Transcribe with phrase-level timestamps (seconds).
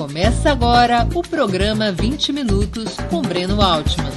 [0.00, 4.10] Começa agora o programa 20 Minutos com Breno Altman.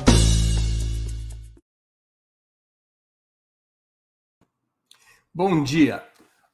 [5.34, 6.02] Bom dia!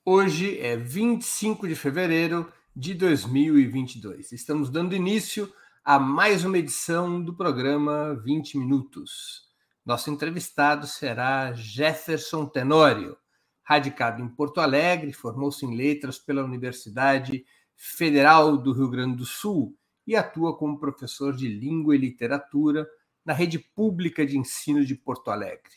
[0.04, 4.32] Hoje é 25 de fevereiro de 2022.
[4.32, 5.54] Estamos dando início
[5.86, 9.44] a mais uma edição do programa 20 Minutos.
[9.86, 13.16] Nosso entrevistado será Jefferson Tenório,
[13.62, 17.46] radicado em Porto Alegre, formou-se em letras pela Universidade
[17.82, 19.74] Federal do Rio Grande do Sul
[20.06, 22.86] e atua como professor de língua e literatura
[23.24, 25.72] na rede pública de ensino de Porto Alegre.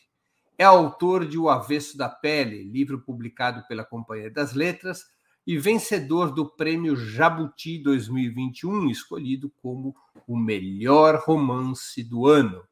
[0.57, 5.05] É autor de O Avesso da Pele, livro publicado pela Companhia das Letras,
[5.47, 9.95] e vencedor do Prêmio Jabuti 2021, escolhido como
[10.27, 12.63] o melhor romance do ano.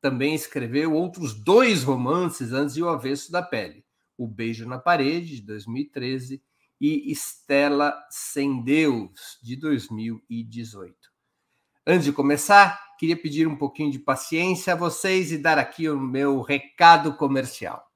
[0.00, 3.84] Também escreveu outros dois romances antes de O Avesso da Pele:
[4.16, 6.42] O Beijo na Parede, de 2013,
[6.82, 10.92] e Estela Sem Deus, de 2018.
[11.86, 16.00] Antes de começar, queria pedir um pouquinho de paciência a vocês e dar aqui o
[16.00, 17.86] meu recado comercial.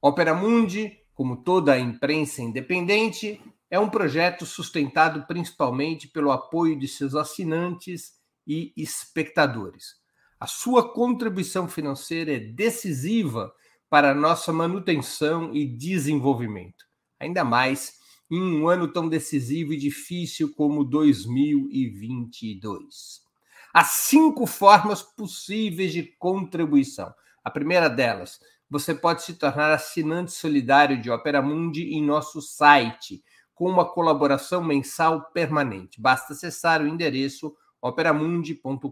[0.00, 3.38] Opera Mundi, como toda a imprensa independente,
[3.70, 8.14] é um projeto sustentado principalmente pelo apoio de seus assinantes
[8.46, 9.96] e espectadores.
[10.40, 13.52] A sua contribuição financeira é decisiva
[13.90, 16.86] para a nossa manutenção e desenvolvimento,
[17.20, 18.00] ainda mais
[18.32, 23.20] em um ano tão decisivo e difícil como 2022.
[23.74, 27.12] Há cinco formas possíveis de contribuição.
[27.44, 33.22] A primeira delas, você pode se tornar assinante solidário de Opera Mundi em nosso site,
[33.54, 36.00] com uma colaboração mensal permanente.
[36.00, 38.88] Basta acessar o endereço operamundi.com.br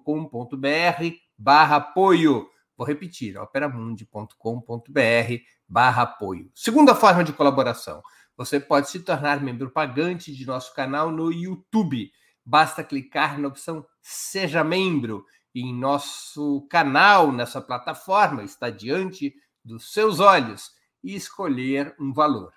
[1.38, 2.46] barra apoio.
[2.76, 4.34] Vou repetir, operamundi.com.br
[5.66, 6.50] barra apoio.
[6.54, 8.02] Segunda forma de colaboração
[8.40, 12.10] você pode se tornar membro pagante de nosso canal no YouTube.
[12.42, 19.92] Basta clicar na opção Seja Membro e em nosso canal nessa plataforma está diante dos
[19.92, 20.70] seus olhos
[21.04, 22.50] e escolher um valor.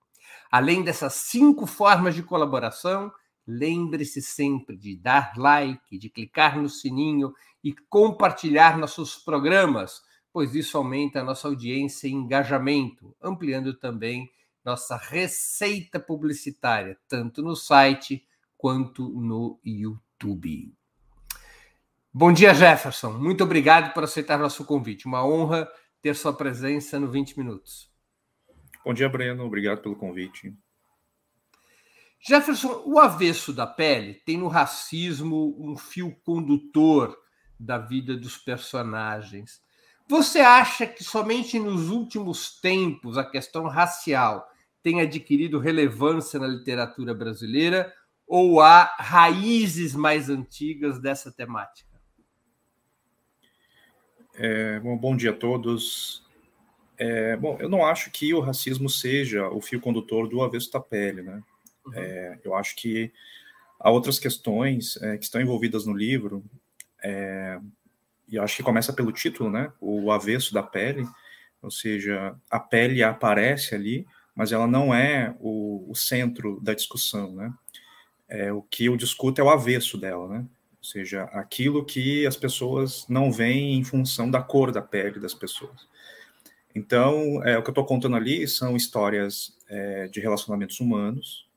[0.50, 3.12] Além dessas cinco formas de colaboração,
[3.50, 10.02] lembre-se sempre de dar like, de clicar no sininho e compartilhar nossos programas,
[10.32, 14.30] pois isso aumenta a nossa audiência e engajamento, ampliando também
[14.64, 18.24] nossa receita publicitária, tanto no site
[18.56, 20.72] quanto no YouTube.
[22.12, 23.12] Bom dia, Jefferson.
[23.12, 25.06] Muito obrigado por aceitar nosso convite.
[25.06, 25.68] Uma honra
[26.02, 27.90] ter sua presença no 20 Minutos.
[28.84, 29.44] Bom dia, Breno.
[29.44, 30.54] Obrigado pelo convite.
[32.20, 37.16] Jefferson, o avesso da pele tem no racismo um fio condutor
[37.58, 39.60] da vida dos personagens.
[40.06, 44.47] Você acha que somente nos últimos tempos a questão racial
[44.82, 47.92] tem adquirido relevância na literatura brasileira
[48.26, 52.00] ou há raízes mais antigas dessa temática?
[54.34, 56.25] É, bom, bom dia a todos.
[56.98, 60.80] É, bom, eu não acho que o racismo seja o fio condutor do avesso da
[60.80, 61.42] pele, né?
[61.86, 61.94] Uhum.
[61.94, 63.12] É, eu acho que
[63.78, 66.44] há outras questões é, que estão envolvidas no livro,
[67.03, 67.59] é,
[68.28, 69.72] e eu acho que começa pelo título, né?
[69.80, 71.06] O avesso da pele,
[71.60, 77.32] ou seja, a pele aparece ali, mas ela não é o, o centro da discussão,
[77.32, 77.53] né?
[78.28, 80.38] É, o que eu discuto é o avesso dela, né?
[80.78, 85.34] Ou seja, aquilo que as pessoas não veem em função da cor da pele das
[85.34, 85.88] pessoas.
[86.74, 91.49] Então, é, o que eu estou contando ali são histórias é, de relacionamentos humanos,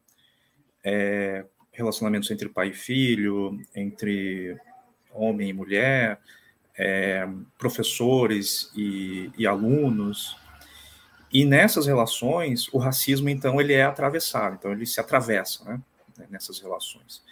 [0.83, 4.57] é, relacionamentos entre pai e filho, entre
[5.11, 6.19] homem e mulher,
[6.77, 7.27] é,
[7.57, 10.37] professores e, e, alunos.
[11.31, 15.81] E nessas relações, o racismo, então, ele é atravessado, então ele se atravessa né,
[16.29, 17.23] nessas relações.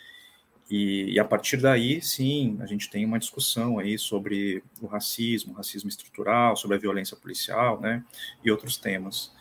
[0.70, 5.54] E, e, a partir daí, sim, a gente tem uma discussão aí sobre o racismo,
[5.54, 8.04] racismo estrutural, sobre a violência policial, né,
[8.44, 9.32] e outros temas.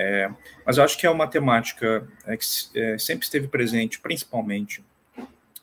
[0.00, 0.30] É,
[0.64, 4.84] mas eu acho que é uma temática é, que é, sempre esteve presente, principalmente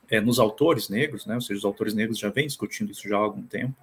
[0.10, 3.16] é, nos autores negros, né, ou seja, os autores negros já vêm discutindo isso já
[3.16, 3.74] há algum tempo,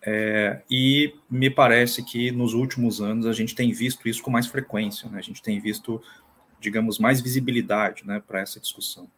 [0.00, 4.46] é, e me parece que nos últimos anos a gente tem visto isso com mais
[4.46, 5.18] frequência, né?
[5.18, 6.00] a gente tem visto,
[6.60, 9.10] digamos, mais visibilidade né, para essa discussão.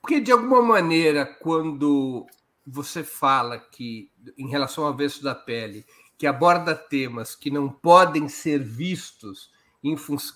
[0.00, 2.26] Porque, de alguma maneira, quando
[2.66, 5.86] você fala que, em relação ao avesso da pele,
[6.22, 9.50] que aborda temas que não podem ser vistos,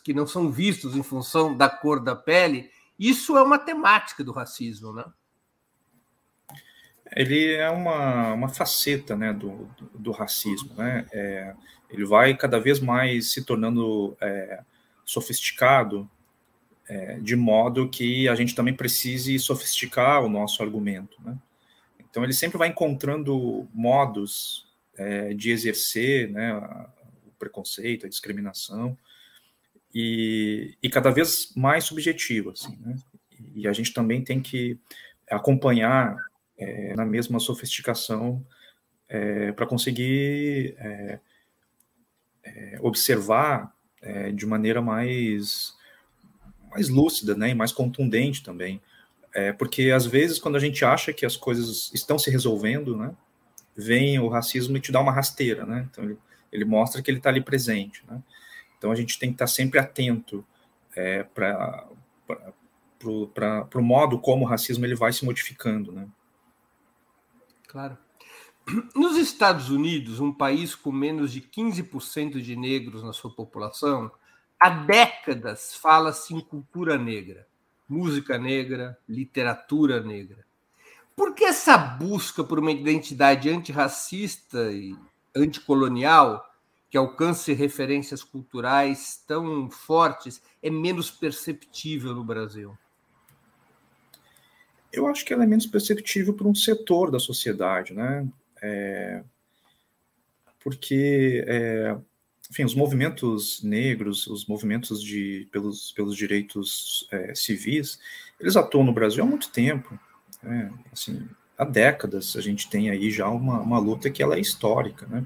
[0.03, 2.69] que não são vistos em função da cor da pele,
[2.99, 5.05] isso é uma temática do racismo, né?
[7.15, 10.75] ele é uma, uma faceta né, do, do, racismo.
[10.75, 11.07] Né?
[11.13, 11.55] É,
[11.89, 14.65] ele vai cada vez mais se tornando é,
[15.05, 16.11] sofisticado,
[16.89, 21.17] é, de modo que a gente também precise sofisticar o nosso argumento.
[21.25, 21.39] Né?
[22.01, 24.66] Então, ele sempre vai encontrando modos
[24.97, 26.55] é, de exercer né,
[27.27, 28.97] o preconceito, a discriminação,
[29.95, 32.51] e, e cada vez mais subjetivo.
[32.51, 32.97] Assim, né?
[33.55, 34.79] E a gente também tem que
[35.31, 36.17] acompanhar
[36.59, 38.45] é, na mesma sofisticação
[39.09, 41.19] é, para conseguir é,
[42.45, 45.75] é observar é, de maneira mais,
[46.71, 48.81] mais lúcida né, e mais contundente também.
[49.35, 53.15] É, porque às vezes, quando a gente acha que as coisas estão se resolvendo, né,
[53.77, 55.67] vem o racismo e te dá uma rasteira.
[55.67, 55.87] Né?
[55.91, 56.19] Então, ele,
[56.51, 58.03] ele mostra que ele está ali presente.
[58.09, 58.23] Né?
[58.79, 60.45] Então, a gente tem que estar sempre atento
[61.35, 61.87] para
[62.99, 66.09] para o modo como o racismo ele vai se modificando, né?
[67.69, 67.97] Claro.
[68.95, 74.11] Nos Estados Unidos, um país com menos de 15% de negros na sua população,
[74.59, 77.47] há décadas fala-se em cultura negra,
[77.89, 80.45] música negra, literatura negra.
[81.17, 84.95] Por que essa busca por uma identidade antirracista e
[85.35, 86.45] anticolonial,
[86.91, 92.77] que alcance referências culturais tão fortes, é menos perceptível no Brasil?
[94.97, 98.27] eu acho que ela é menos perceptível para um setor da sociedade, né?
[98.63, 99.23] É,
[100.61, 101.97] porque, é,
[102.51, 107.99] enfim, os movimentos negros, os movimentos de, pelos, pelos direitos é, civis,
[108.41, 109.99] eles atuam no Brasil há muito tempo,
[110.43, 110.73] né?
[110.93, 115.07] assim, há décadas a gente tem aí já uma, uma luta que ela é histórica,
[115.07, 115.25] né?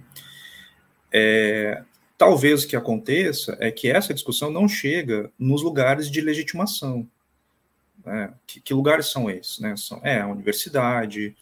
[1.12, 1.82] É,
[2.16, 7.08] talvez o que aconteça é que essa discussão não chega nos lugares de legitimação,
[8.04, 8.32] né?
[8.46, 9.58] Que, que, lugares são esses?
[9.58, 9.76] Né?
[9.76, 11.36] São, é a universidade,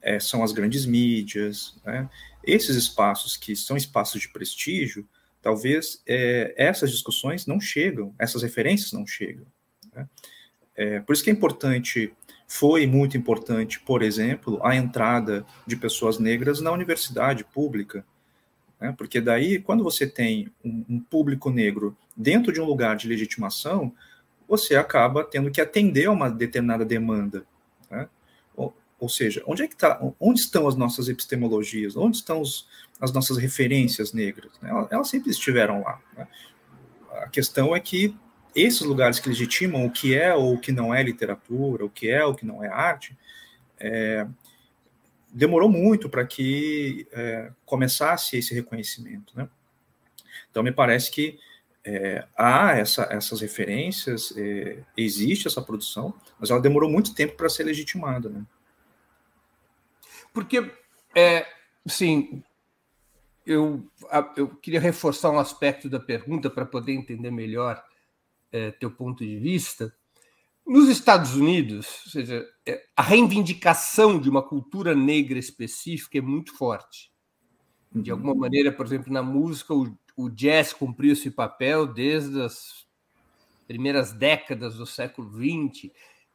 [0.00, 1.76] é, são as grandes mídias.
[1.84, 2.08] Né?
[2.44, 5.06] Esses espaços que são espaços de prestígio,
[5.42, 9.46] talvez é, essas discussões não chegam, essas referências não chegam.
[9.94, 10.08] Né?
[10.76, 12.12] É, por isso que é importante,
[12.48, 18.02] foi muito importante, por exemplo, a entrada de pessoas negras na universidade pública.
[18.80, 18.94] Né?
[18.96, 23.92] Porque daí, quando você tem um, um público negro dentro de um lugar de legitimação,
[24.48, 27.44] você acaba tendo que atender a uma determinada demanda.
[27.90, 28.08] Né?
[28.56, 31.98] Ou, ou, seja, onde, é que tá, onde estão as nossas epistemologias?
[31.98, 32.66] Onde estão os,
[32.98, 34.52] as nossas referências negras?
[34.62, 34.70] Né?
[34.70, 36.00] Elas, elas, sempre estiveram lá.
[36.16, 36.26] Né?
[37.10, 38.16] A questão é que
[38.54, 42.10] esses lugares que legitimam o que é ou o que não é literatura, o que
[42.10, 43.16] é ou o que não é arte,
[43.78, 44.26] é,
[45.32, 49.36] demorou muito para que é, começasse esse reconhecimento.
[49.36, 49.48] Né?
[50.50, 51.38] Então, me parece que
[51.84, 57.48] é, há essa, essas referências, é, existe essa produção, mas ela demorou muito tempo para
[57.48, 58.28] ser legitimada.
[58.28, 58.44] Né?
[60.32, 60.70] Porque,
[61.14, 61.46] é,
[61.86, 62.42] sim,
[63.46, 63.82] eu,
[64.36, 67.82] eu queria reforçar um aspecto da pergunta para poder entender melhor
[68.52, 69.94] é, teu ponto de vista.
[70.66, 76.54] Nos Estados Unidos, ou seja, é, a reivindicação de uma cultura negra específica é muito
[76.54, 77.10] forte.
[77.90, 78.40] De alguma uhum.
[78.40, 82.86] maneira, por exemplo, na música, o, o jazz cumpriu esse papel desde as
[83.66, 85.90] primeiras décadas do século XX.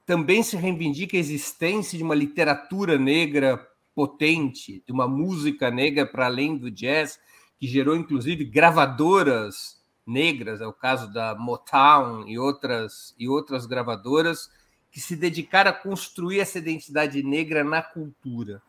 [0.05, 3.58] Também se reivindica a existência de uma literatura negra
[3.93, 7.20] potente, de uma música negra para além do jazz,
[7.60, 14.50] que gerou inclusive gravadoras negras, é o caso da Motown e outras e outras gravadoras
[14.92, 18.62] que se dedicaram a construir essa identidade negra na cultura.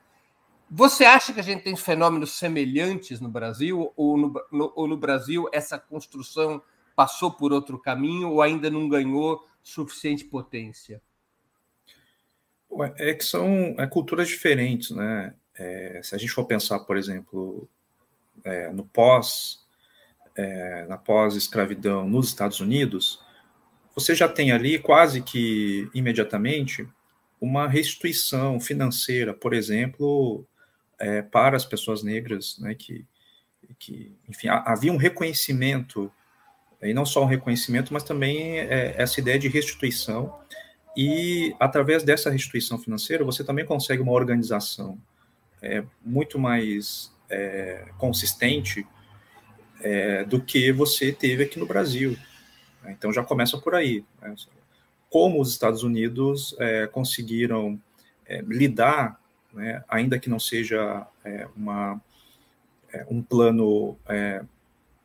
[0.70, 3.92] Você acha que a gente tem fenômenos semelhantes no Brasil?
[3.94, 6.62] Ou no, no, ou no Brasil essa construção
[6.96, 11.02] passou por outro caminho ou ainda não ganhou suficiente potência?
[12.96, 15.34] É que são é, culturas diferentes, né?
[15.56, 17.68] É, se a gente for pensar, por exemplo,
[18.42, 19.63] é, no pós
[20.36, 23.20] é, na pós-escravidão nos Estados Unidos,
[23.94, 26.88] você já tem ali quase que imediatamente
[27.40, 30.46] uma restituição financeira, por exemplo,
[30.98, 33.04] é, para as pessoas negras, né, que,
[33.78, 36.10] que, enfim, havia um reconhecimento,
[36.82, 40.40] e não só um reconhecimento, mas também é, essa ideia de restituição,
[40.96, 44.98] e através dessa restituição financeira, você também consegue uma organização
[45.60, 48.86] é, muito mais é, consistente
[49.84, 52.16] é, do que você teve aqui no Brasil.
[52.86, 54.02] Então já começa por aí.
[54.20, 54.34] Né?
[55.10, 57.78] Como os Estados Unidos é, conseguiram
[58.26, 59.20] é, lidar,
[59.52, 62.00] né, ainda que não seja é, uma,
[62.92, 63.96] é, um plano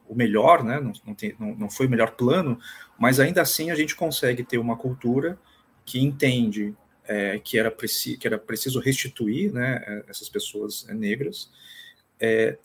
[0.08, 0.80] o melhor, né?
[0.80, 2.60] Não, não, tem, não, não foi o melhor plano,
[2.98, 5.38] mas ainda assim a gente consegue ter uma cultura
[5.86, 6.74] que entende
[7.06, 11.52] é, que, era que era preciso restituir né, essas pessoas negras,
[12.20, 12.58] é,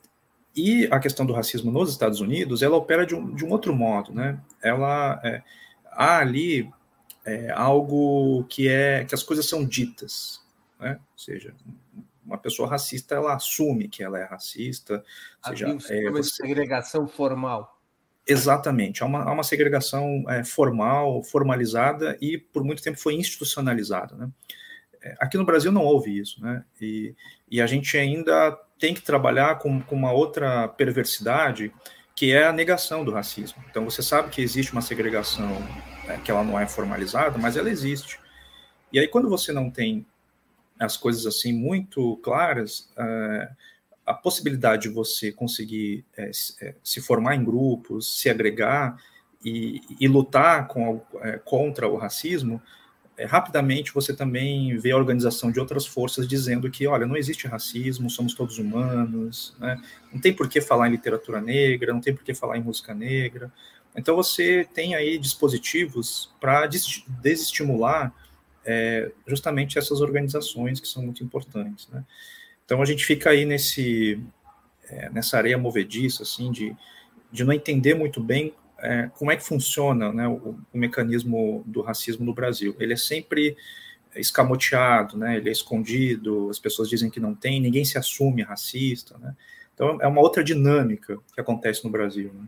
[0.56, 3.74] e a questão do racismo nos Estados Unidos, ela opera de um, de um outro
[3.74, 4.40] modo, né?
[4.62, 5.42] Ela é,
[5.90, 6.70] há ali
[7.24, 10.40] é, algo que é que as coisas são ditas,
[10.78, 10.92] né?
[11.12, 11.54] Ou seja,
[12.24, 15.04] uma pessoa racista ela assume que ela é racista,
[15.44, 16.42] seja, é, uma você...
[16.42, 17.80] segregação formal.
[18.26, 24.14] Exatamente, há uma, há uma segregação é, formal, formalizada e por muito tempo foi institucionalizada,
[24.14, 24.30] né?
[25.04, 26.64] É, aqui no Brasil não houve isso, né?
[26.80, 27.14] E,
[27.50, 31.70] e a gente ainda tem que trabalhar com, com uma outra perversidade,
[32.16, 33.62] que é a negação do racismo.
[33.68, 35.50] Então, você sabe que existe uma segregação,
[36.08, 38.18] é, que ela não é formalizada, mas ela existe.
[38.90, 40.06] E aí, quando você não tem
[40.80, 43.50] as coisas assim muito claras, é,
[44.06, 46.30] a possibilidade de você conseguir é,
[46.62, 48.96] é se formar em grupos, se agregar
[49.44, 52.60] e, e lutar com, é, contra o racismo,
[53.16, 57.46] é, rapidamente você também vê a organização de outras forças dizendo que, olha, não existe
[57.46, 59.80] racismo, somos todos humanos, né?
[60.12, 62.92] não tem por que falar em literatura negra, não tem por que falar em música
[62.92, 63.52] negra.
[63.96, 68.12] Então você tem aí dispositivos para desestimular
[68.64, 71.88] é, justamente essas organizações que são muito importantes.
[71.88, 72.04] Né?
[72.64, 74.20] Então a gente fica aí nesse,
[74.88, 76.74] é, nessa areia movediça, assim, de,
[77.30, 78.52] de não entender muito bem
[78.84, 82.76] é, como é que funciona né, o, o, mecanismo do racismo no Brasil.
[82.78, 83.56] Ele é sempre
[84.14, 89.16] escamoteado, né, ele é escondido, as pessoas dizem que não tem, ninguém se assume racista.
[89.18, 89.34] Né?
[89.74, 92.30] Então, é uma outra dinâmica que acontece no Brasil.
[92.34, 92.46] Né?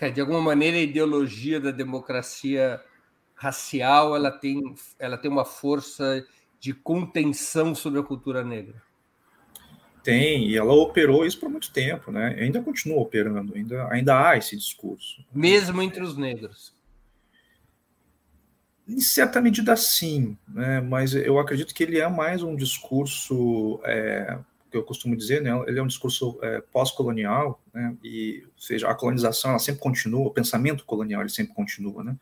[0.00, 2.80] É, de alguma maneira, a ideologia da democracia
[3.34, 6.26] racial ela tem, ela tem uma força
[6.58, 8.82] de contenção sobre a cultura negra.
[10.02, 12.36] Tem, e ela operou isso por muito tempo, né?
[12.38, 15.24] Ainda continua operando, ainda, ainda há esse discurso.
[15.32, 16.74] Mesmo entre os negros.
[18.88, 20.80] Em certa medida, sim, né?
[20.80, 24.36] mas eu acredito que ele é mais um discurso, é,
[24.68, 25.50] que eu costumo dizer, né?
[25.68, 27.94] ele é um discurso é, pós-colonial, né?
[28.02, 32.16] e, ou seja, a colonização ela sempre continua, o pensamento colonial ele sempre continua, né?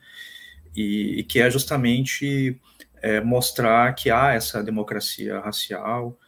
[0.77, 2.61] e, e que é justamente
[3.01, 6.19] é, mostrar que há essa democracia racial,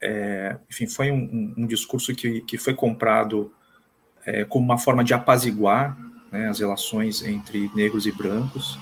[0.00, 3.52] é, enfim, foi um, um, discurso que, que foi comprado
[4.24, 5.96] é, como uma forma de apaziguar
[6.32, 8.78] né, as relações entre negros e brancos,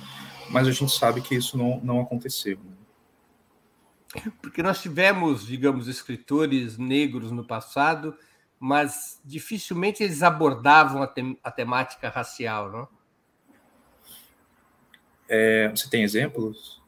[0.51, 2.59] mas a gente sabe que isso não, não aconteceu.
[2.59, 4.33] Né?
[4.41, 8.17] Porque nós tivemos, digamos, escritores negros no passado,
[8.59, 12.89] mas dificilmente eles abordavam a, te a temática racial, não?
[15.29, 16.81] É, você tem exemplos?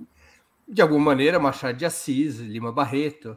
[0.67, 3.37] De alguma maneira, Machado de Assis, Lima Barreto.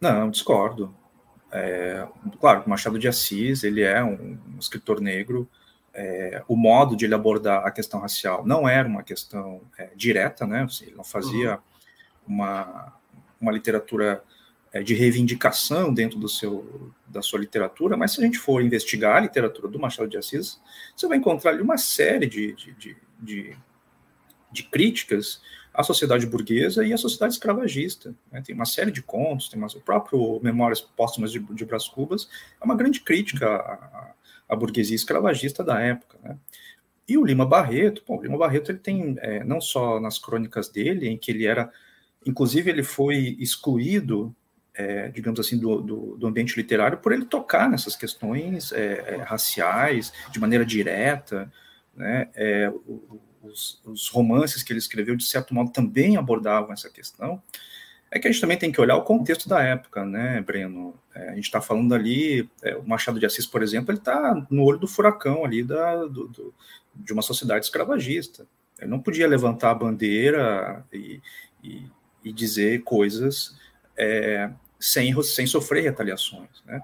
[0.00, 0.94] Não, discordo.
[1.52, 2.06] É,
[2.40, 5.48] claro, Machado de Assis, ele é um, um escritor negro,
[5.96, 10.46] é, o modo de ele abordar a questão racial não era uma questão é, direta,
[10.46, 10.64] né?
[10.64, 12.34] Assim, ele não fazia uhum.
[12.34, 12.92] uma,
[13.40, 14.22] uma literatura
[14.70, 19.16] é, de reivindicação dentro do seu, da sua literatura, mas se a gente for investigar
[19.16, 20.60] a literatura do Machado de Assis,
[20.94, 23.56] você vai encontrar ali uma série de, de, de, de,
[24.52, 25.40] de críticas
[25.76, 28.14] a sociedade burguesa e a sociedade escravagista.
[28.32, 28.40] Né?
[28.40, 32.28] Tem uma série de contos, tem o próprio Memórias Póstumas de, de Brás Cubas
[32.60, 34.14] é uma grande crítica à,
[34.48, 36.18] à burguesia escravagista da época.
[36.22, 36.36] Né?
[37.06, 40.70] E o Lima Barreto, bom, o Lima Barreto ele tem, é, não só nas crônicas
[40.70, 41.70] dele, em que ele era,
[42.24, 44.34] inclusive ele foi excluído,
[44.74, 49.16] é, digamos assim, do, do, do, ambiente literário por ele tocar nessas questões é, é
[49.16, 51.52] raciais de maneira direta,
[51.94, 52.28] né?
[52.34, 57.42] É, o, os, os, romances que ele escreveu, de certo modo, também abordavam essa questão,
[58.10, 60.94] é que a gente também tem que olhar o contexto da época, né, Breno?
[61.14, 64.46] É, a gente está falando ali, é, o Machado de Assis, por exemplo, ele está
[64.50, 66.54] no olho do furacão ali da, do, do,
[66.94, 68.46] de uma sociedade escravagista.
[68.78, 71.20] Ele não podia levantar a bandeira e,
[71.62, 71.86] e,
[72.24, 73.56] e dizer coisas
[73.96, 76.82] é, sem, sem sofrer retaliações, né?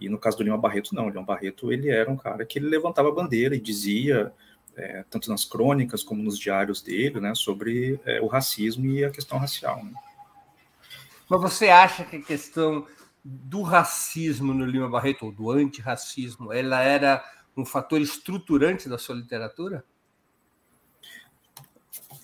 [0.00, 1.06] E no caso do Lima Barreto, não.
[1.06, 4.32] O Lima Barreto, ele era um cara que ele levantava a bandeira e dizia,
[4.76, 9.10] é, tanto nas crônicas como nos diários dele, né, sobre é, o racismo e a
[9.10, 9.82] questão racial.
[9.82, 9.92] Né?
[11.28, 12.86] Mas você acha que a questão
[13.24, 17.24] do racismo no Lima Barreto, ou do antirracismo, ela era
[17.56, 19.84] um fator estruturante da sua literatura?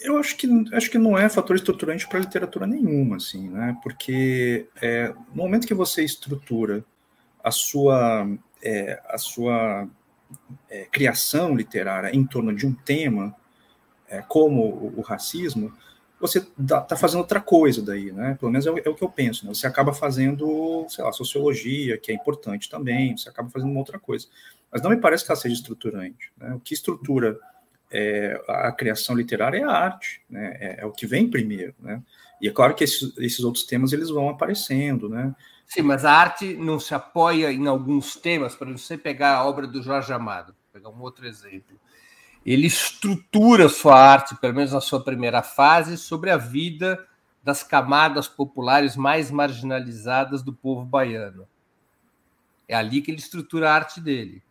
[0.00, 3.76] Eu acho que, acho que não é fator estruturante para literatura nenhuma, assim, né?
[3.82, 6.84] Porque é, no momento que você estrutura
[7.42, 8.28] a sua,
[8.62, 9.88] é, a sua
[10.68, 13.34] é, criação literária em torno de um tema,
[14.08, 15.72] é, como o, o, racismo,
[16.20, 18.36] você está fazendo outra coisa daí, né?
[18.38, 19.54] Pelo menos é o, é o que eu penso, né?
[19.54, 23.98] Você acaba fazendo, sei lá, sociologia, que é importante também, você acaba fazendo uma outra
[23.98, 24.26] coisa.
[24.70, 26.32] Mas não me parece que ela seja estruturante.
[26.38, 26.54] Né?
[26.54, 27.38] O que estrutura
[27.90, 30.56] é, a criação literária é a arte, né?
[30.58, 32.02] É, é, o que vem primeiro, né?
[32.40, 35.34] E é claro que esses, esses outros temas eles vão aparecendo, né?
[35.74, 39.66] Sim, mas a arte não se apoia em alguns temas, para você pegar a obra
[39.66, 41.80] do Jorge Amado, pegar um outro exemplo.
[42.44, 47.02] Ele estrutura sua arte, pelo menos na sua primeira fase, sobre a vida
[47.42, 51.48] das camadas populares mais marginalizadas do povo baiano.
[52.68, 54.42] É ali que ele estrutura a arte dele.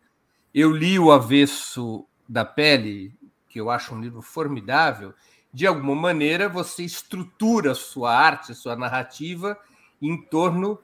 [0.52, 3.14] Eu li O Avesso da Pele,
[3.48, 5.14] que eu acho um livro formidável.
[5.54, 9.56] De alguma maneira, você estrutura sua arte, sua narrativa
[10.00, 10.80] em torno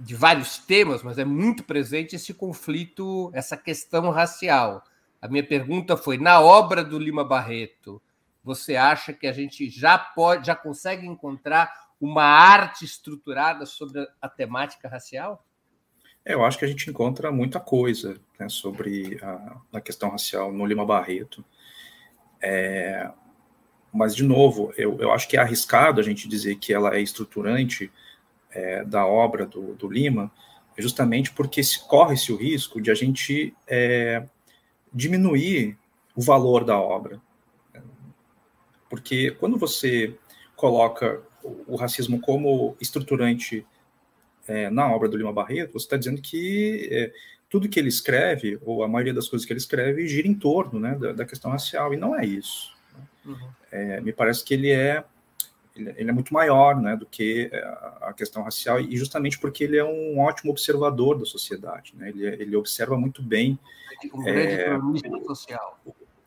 [0.00, 4.82] de vários temas, mas é muito presente esse conflito, essa questão racial.
[5.20, 8.00] A minha pergunta foi: na obra do Lima Barreto,
[8.42, 14.28] você acha que a gente já pode, já consegue encontrar uma arte estruturada sobre a
[14.28, 15.44] temática racial?
[16.24, 20.50] É, eu acho que a gente encontra muita coisa né, sobre a, a, questão racial
[20.50, 21.44] no Lima Barreto.
[22.40, 23.10] É,
[23.92, 27.00] mas, de novo, eu, eu acho que é arriscado a gente dizer que ela é
[27.00, 27.92] estruturante
[28.52, 30.30] é, da obra do, do, Lima,
[30.76, 34.24] justamente porque se corre-se o risco de a gente é,
[34.92, 35.76] diminuir
[36.14, 37.20] o valor da obra.
[38.88, 40.16] Porque quando você
[40.56, 43.64] coloca o racismo como estruturante
[44.46, 47.12] é, na obra do Lima Barreto, você está dizendo que é,
[47.48, 50.78] tudo que ele escreve, ou a maioria das coisas que ele escreve, gira em torno
[50.78, 52.76] né, da, da questão racial, e não é isso.
[53.24, 53.36] Uhum.
[53.70, 55.04] É, me parece que ele é
[55.96, 57.58] ele é muito maior né, do que é,
[58.02, 61.94] a questão racial, e justamente porque ele é um ótimo observador da sociedade.
[61.96, 62.10] Né?
[62.10, 63.58] Ele, ele observa muito bem.
[64.12, 65.80] Um grande é, cronista social.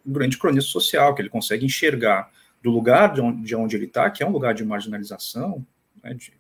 [0.06, 3.86] Um grande cronista social, que ele consegue enxergar do lugar de onde, de onde ele
[3.86, 5.66] está, que é um lugar de marginalização,
[6.02, 6.34] né, de,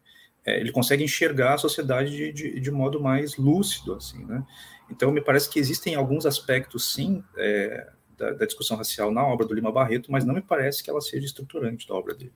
[0.45, 3.93] é, ele consegue enxergar a sociedade de, de, de, modo mais lúcido.
[3.95, 4.45] assim, né?
[4.89, 9.45] Então, me parece que existem alguns aspectos, sim, é, da, da discussão racial na obra
[9.45, 12.33] do Lima Barreto, mas não me parece que ela seja estruturante da obra dele.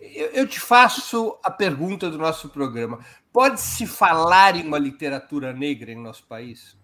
[0.00, 3.00] Eu te faço a pergunta do nosso programa:
[3.32, 6.76] pode-se falar em uma literatura negra em nosso país?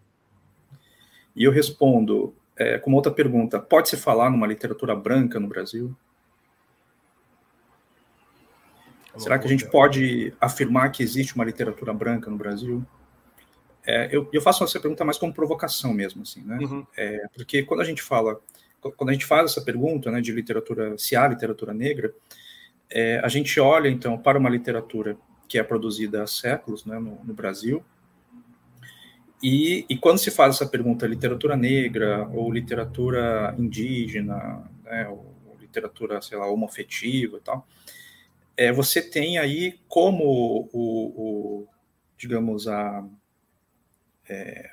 [1.35, 5.94] E eu respondo é, com uma outra pergunta: pode-se falar numa literatura branca no Brasil?
[9.16, 12.85] Será que a gente pode afirmar que existe uma literatura branca no Brasil?
[13.85, 16.59] É, eu, eu, faço essa pergunta mais como provocação mesmo, assim, né?
[16.59, 16.87] Uhum.
[16.96, 18.40] É, porque quando a gente fala,
[18.96, 22.14] quando a gente faz essa pergunta, né, de literatura, se há literatura negra,
[22.92, 25.16] é, a gente olha, então, para uma literatura
[25.48, 27.83] que é produzida há séculos né, no, no Brasil,
[29.42, 36.22] e, e, quando se faz essa pergunta, literatura negra ou literatura indígena, né, ou literatura,
[36.22, 37.66] sei lá, homoafetiva e tal,
[38.57, 41.68] é, você tem aí como o, o
[42.16, 43.05] digamos, a,
[44.28, 44.70] é,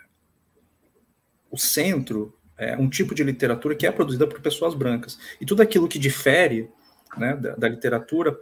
[1.49, 5.17] o centro é um tipo de literatura que é produzida por pessoas brancas.
[5.39, 6.69] E tudo aquilo que difere
[7.17, 8.39] né, da, da literatura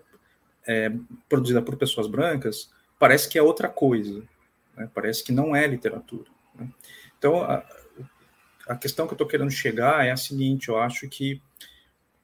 [0.65, 0.91] é,
[1.29, 4.23] produzida por pessoas brancas, parece que é outra coisa,
[4.75, 6.29] né, parece que não é literatura.
[6.55, 6.69] Né?
[7.17, 7.63] Então, a,
[8.67, 11.41] a questão que eu estou querendo chegar é a seguinte: eu acho que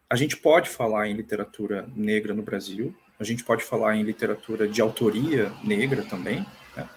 [0.09, 4.67] a gente pode falar em literatura negra no Brasil, a gente pode falar em literatura
[4.67, 6.89] de autoria negra também, né?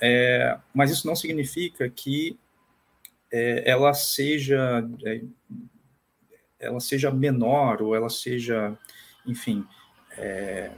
[0.00, 2.38] é, mas isso não significa que
[3.32, 5.22] é, ela seja é,
[6.58, 8.76] ela seja menor ou ela seja,
[9.26, 9.64] enfim,
[10.16, 10.70] é,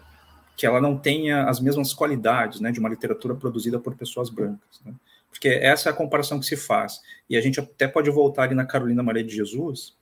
[0.57, 4.81] que ela não tenha as mesmas qualidades né, de uma literatura produzida por pessoas brancas.
[4.85, 4.93] Né?
[5.31, 7.01] Porque essa é a comparação que se faz.
[7.29, 9.97] E a gente até pode voltar ali na Carolina Maria de Jesus,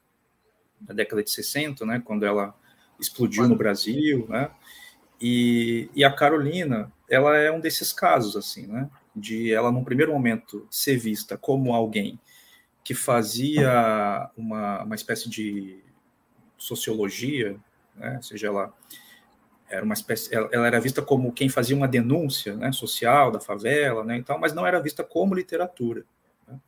[0.86, 2.54] na década de 60, né, quando ela
[2.98, 4.50] explodiu no Brasil, né?
[5.20, 8.88] E, e a Carolina, ela é um desses casos, assim, né?
[9.14, 12.18] De ela, num primeiro momento, ser vista como alguém
[12.86, 15.82] que fazia uma, uma espécie de
[16.56, 17.58] sociologia,
[17.96, 18.72] né, seja lá,
[19.68, 23.40] era uma espécie, ela, ela, era vista como quem fazia uma denúncia né, social da
[23.40, 26.04] favela, né, mas não era vista como literatura.
[26.46, 26.60] Né.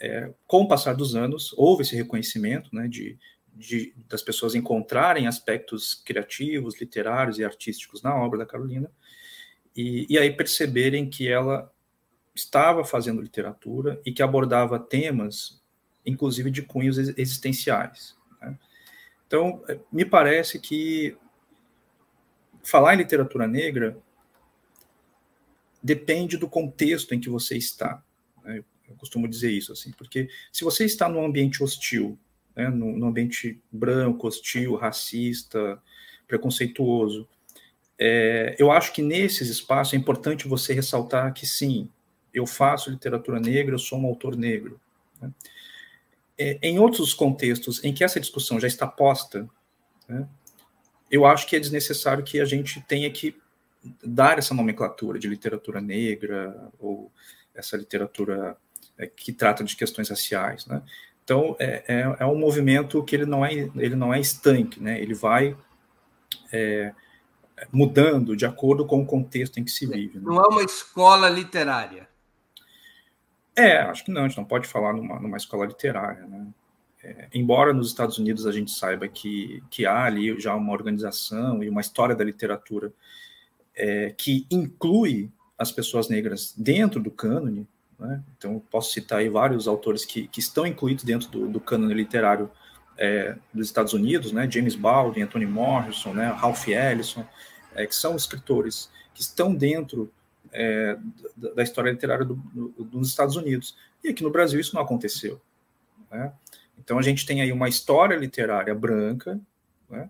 [0.00, 3.16] É, com o passar dos anos, houve esse reconhecimento né, de,
[3.54, 8.90] de, das pessoas encontrarem aspectos criativos, literários e artísticos na obra da Carolina,
[9.76, 11.72] e, e aí perceberem que ela
[12.34, 15.62] estava fazendo literatura e que abordava temas,
[16.04, 18.16] inclusive de cunhos existenciais.
[18.40, 18.58] Né.
[19.26, 21.16] Então, é, me parece que
[22.62, 23.96] falar em literatura negra
[25.82, 28.02] depende do contexto em que você está.
[28.42, 28.64] Né?
[28.88, 32.18] Eu costumo dizer isso assim, porque se você está num ambiente hostil,
[32.56, 35.80] né, num ambiente branco, hostil, racista,
[36.26, 37.28] preconceituoso,
[37.98, 41.88] é, eu acho que nesses espaços é importante você ressaltar que sim,
[42.34, 44.80] eu faço literatura negra, eu sou um autor negro.
[45.20, 45.30] Né?
[46.36, 49.48] É, em outros contextos em que essa discussão já está posta,
[50.08, 50.28] né,
[51.10, 53.36] eu acho que é desnecessário que a gente tenha que
[54.02, 57.12] dar essa nomenclatura de literatura negra ou
[57.54, 58.56] essa literatura
[58.98, 60.82] é, que trata de questões raciais, né?
[61.22, 65.00] Então é, é, é, um movimento que ele não é ele não é estanque, né?
[65.00, 65.56] Ele vai
[66.52, 66.92] é,
[67.72, 70.18] mudando de acordo com o contexto em que se vive.
[70.18, 70.24] Né?
[70.24, 72.08] Não é uma escola literária.
[73.56, 74.24] É, acho que não.
[74.24, 76.46] A gente não pode falar numa, numa escola literária, né?
[77.02, 81.62] É, embora nos Estados Unidos a gente saiba que, que há ali já uma organização
[81.62, 82.90] e uma história da literatura
[83.76, 88.22] é, que inclui as pessoas negras dentro do cânone, né?
[88.36, 92.50] então posso citar aí vários autores que, que estão incluídos dentro do, do cânone literário
[92.96, 94.48] é, dos Estados Unidos, né?
[94.50, 96.28] James Baldwin, Anthony Morrison, né?
[96.28, 97.26] Ralph Ellison,
[97.74, 100.10] é, que são escritores que estão dentro
[100.54, 100.96] é,
[101.36, 103.76] da, história literária do, do, dos Estados Unidos.
[104.02, 105.40] E aqui no Brasil isso não aconteceu.
[106.10, 106.32] Né?
[106.78, 109.40] Então a gente tem aí uma história literária branca,
[109.90, 110.08] né?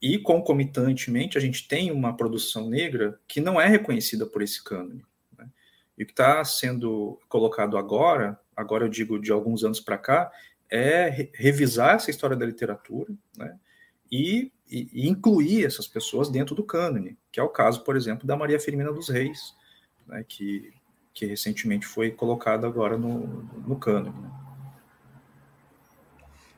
[0.00, 5.04] e concomitantemente a gente tem uma produção negra que não é reconhecida por esse cânone.
[5.38, 5.46] Né?
[5.98, 10.32] E o que está sendo colocado agora, agora eu digo de alguns anos para cá,
[10.70, 13.56] é re revisar essa história da literatura né?
[14.10, 18.26] e, e, e, incluir essas pessoas dentro do cânone, que é o caso, por exemplo,
[18.26, 19.54] da Maria Firmina dos Reis,
[20.06, 20.24] né?
[20.26, 20.72] que,
[21.12, 23.18] que recentemente foi colocada agora no,
[23.66, 24.20] no cânone.
[24.20, 24.30] Né?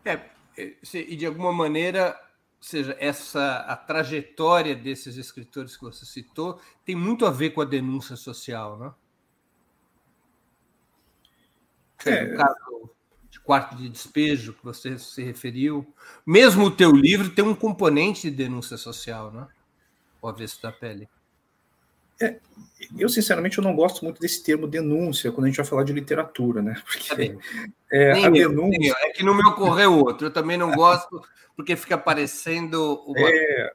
[0.05, 0.13] É,
[0.57, 2.19] é e de alguma maneira,
[2.61, 7.65] seja, essa a trajetória desses escritores que você citou tem muito a ver com a
[7.65, 8.93] denúncia social, né?
[12.07, 12.91] É, o caso
[13.29, 15.93] de quarto de despejo que você se referiu,
[16.25, 19.49] mesmo o teu livro tem um componente de denúncia social, né?
[20.23, 21.09] O avesso da pele.
[22.21, 22.39] É,
[22.97, 25.93] eu, sinceramente, eu não gosto muito desse termo denúncia quando a gente vai falar de
[25.93, 26.81] literatura, né?
[26.85, 27.37] Porque
[27.93, 28.95] é, a denúncia...
[29.01, 30.27] é que não me ocorreu outro.
[30.27, 31.23] Eu também não gosto,
[31.57, 33.29] porque fica parecendo uma...
[33.29, 33.73] é,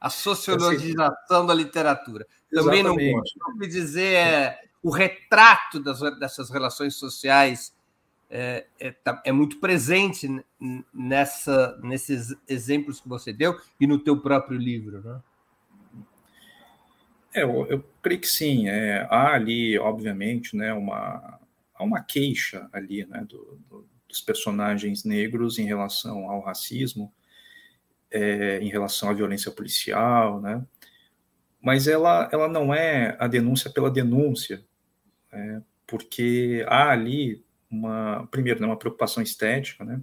[0.00, 2.26] a sociologização da literatura.
[2.52, 3.12] Também exatamente.
[3.12, 3.36] não gosto.
[3.48, 7.74] O que dizer é o retrato das, dessas relações sociais
[8.28, 10.28] é, é, tá, é, muito presente
[10.92, 15.20] nessa, nesses exemplos que você deu e no teu próprio livro, né?
[17.34, 18.68] É, eu, eu, creio que sim.
[18.68, 21.40] É, há ali, obviamente, né, uma,
[21.74, 27.12] há uma queixa ali né, do, do, dos personagens negros em relação ao racismo,
[28.10, 30.64] é, em relação à violência policial, né?
[31.60, 34.64] mas ela, ela não é a denúncia pela denúncia,
[35.32, 40.00] né, porque há ali uma, primeiro, né, uma preocupação estética, né?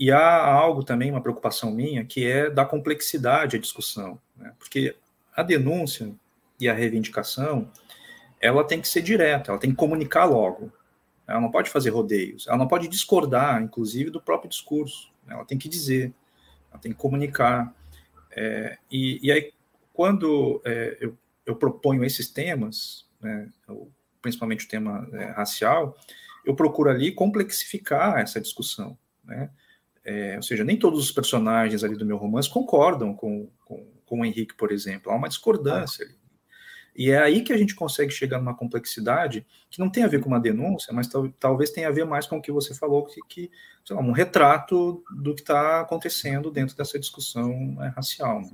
[0.00, 4.52] e há algo também, uma preocupação minha, que é da complexidade da discussão, né?
[4.58, 4.96] porque
[5.36, 6.12] a denúncia
[6.60, 7.70] e a reivindicação,
[8.40, 10.72] ela tem que ser direta, ela tem que comunicar logo.
[11.26, 15.12] Ela não pode fazer rodeios, ela não pode discordar, inclusive, do próprio discurso.
[15.28, 16.14] Ela tem que dizer,
[16.70, 17.74] ela tem que comunicar.
[18.34, 19.52] É, e, e, aí,
[19.92, 23.50] quando é, eu, eu, proponho esses temas, né,
[24.22, 25.96] principalmente o tema é, racial,
[26.46, 28.96] eu procuro ali complexificar essa discussão.
[29.22, 29.50] Né?
[30.04, 34.20] É, ou seja, nem todos os personagens ali do meu romance concordam com, com, com
[34.20, 35.12] o Henrique, por exemplo.
[35.12, 36.17] Há uma discordância ali.
[36.98, 40.20] E é aí que a gente consegue chegar numa complexidade que não tem a ver
[40.20, 43.06] com uma denúncia, mas tal, talvez tenha a ver mais com o que você falou,
[43.06, 43.50] que, que
[43.88, 48.40] lá, um retrato do que está acontecendo dentro dessa discussão é, racial.
[48.40, 48.50] Né?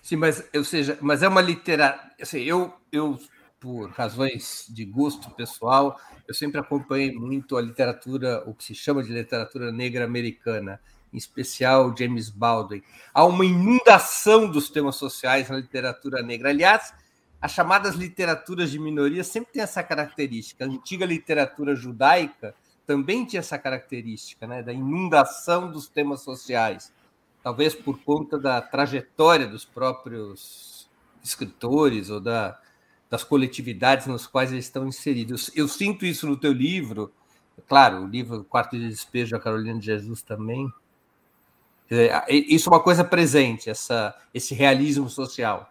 [0.00, 2.10] Sim, mas, ou seja, mas é uma literatura.
[2.18, 3.20] Assim, eu, eu,
[3.60, 9.02] por razões de gosto pessoal, eu sempre acompanhei muito a literatura, o que se chama
[9.02, 10.80] de literatura negra americana,
[11.12, 12.82] em especial James Baldwin.
[13.12, 16.48] Há uma inundação dos temas sociais na literatura negra.
[16.48, 16.94] Aliás,
[17.46, 20.64] as chamadas literaturas de minoria sempre tem essa característica.
[20.64, 22.52] A antiga literatura judaica
[22.84, 26.92] também tinha essa característica, né, da inundação dos temas sociais.
[27.44, 30.90] talvez por conta da trajetória dos próprios
[31.22, 32.58] escritores ou da,
[33.08, 35.48] das coletividades nas quais eles estão inseridos.
[35.54, 37.12] Eu sinto isso no teu livro,
[37.68, 40.68] claro, o livro Quarto de Despejo da Carolina de Jesus também.
[42.28, 45.70] Isso é uma coisa presente, essa, esse realismo social.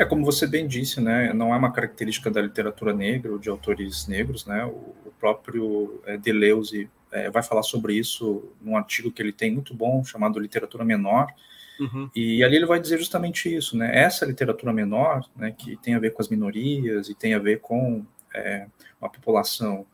[0.00, 3.50] É, como você bem disse, né, não é uma característica da literatura negra ou de
[3.50, 9.20] autores negros, né, o, próprio é, Deleuze é, vai falar sobre isso num artigo que
[9.20, 11.30] ele tem muito bom, chamado Literatura Menor,
[11.78, 12.08] uhum.
[12.16, 15.98] e ali ele vai dizer justamente isso, né, essa literatura menor, né, que tem a
[15.98, 18.02] ver com as minorias e tem a ver com
[18.34, 19.84] é, uma população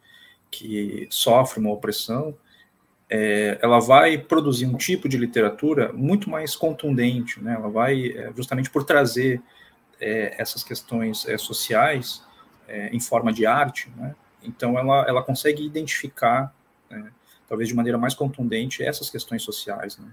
[0.53, 2.33] que sofre uma opressão,
[3.11, 8.33] é, ela vai produzir um tipo de literatura muito mais contundente, né, ela vai, é,
[8.37, 9.43] justamente por trazer
[10.01, 12.23] é, essas questões é, sociais
[12.69, 14.15] é, em forma de arte, né?
[14.43, 16.55] então ela, ela consegue identificar,
[16.91, 17.13] né,
[17.49, 19.99] talvez de maneira mais contundente, essas questões sociais.
[19.99, 20.11] Né?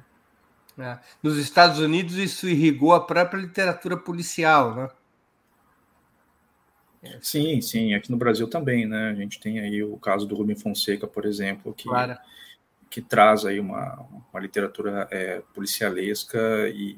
[0.78, 1.00] É.
[1.22, 4.90] Nos Estados Unidos isso irrigou a própria literatura policial, né?
[7.22, 9.10] Sim, sim, aqui no Brasil também, né?
[9.10, 12.18] A gente tem aí o caso do Rubem Fonseca, por exemplo, que, claro.
[12.90, 16.98] que traz aí uma, uma literatura é, policialesca e,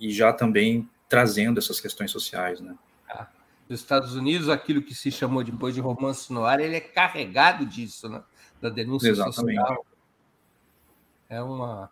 [0.00, 2.76] e já também trazendo essas questões sociais, né?
[3.08, 3.26] Ah,
[3.68, 7.64] nos Estados Unidos, aquilo que se chamou depois de romance no ar, ele é carregado
[7.64, 8.22] disso, né?
[8.60, 9.56] Da denúncia Exatamente.
[9.56, 9.86] social.
[11.28, 11.90] É uma.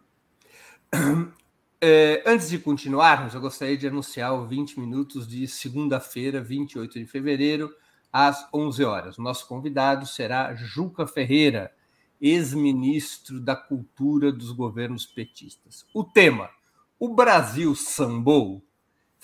[1.79, 7.05] É, antes de continuarmos, eu gostaria de anunciar o 20 minutos de segunda-feira, 28 de
[7.05, 7.71] fevereiro,
[8.11, 9.19] às 11 horas.
[9.19, 11.71] Nosso convidado será Juca Ferreira,
[12.19, 15.85] ex-ministro da Cultura dos governos petistas.
[15.93, 16.49] O tema:
[16.99, 18.66] O Brasil sambou?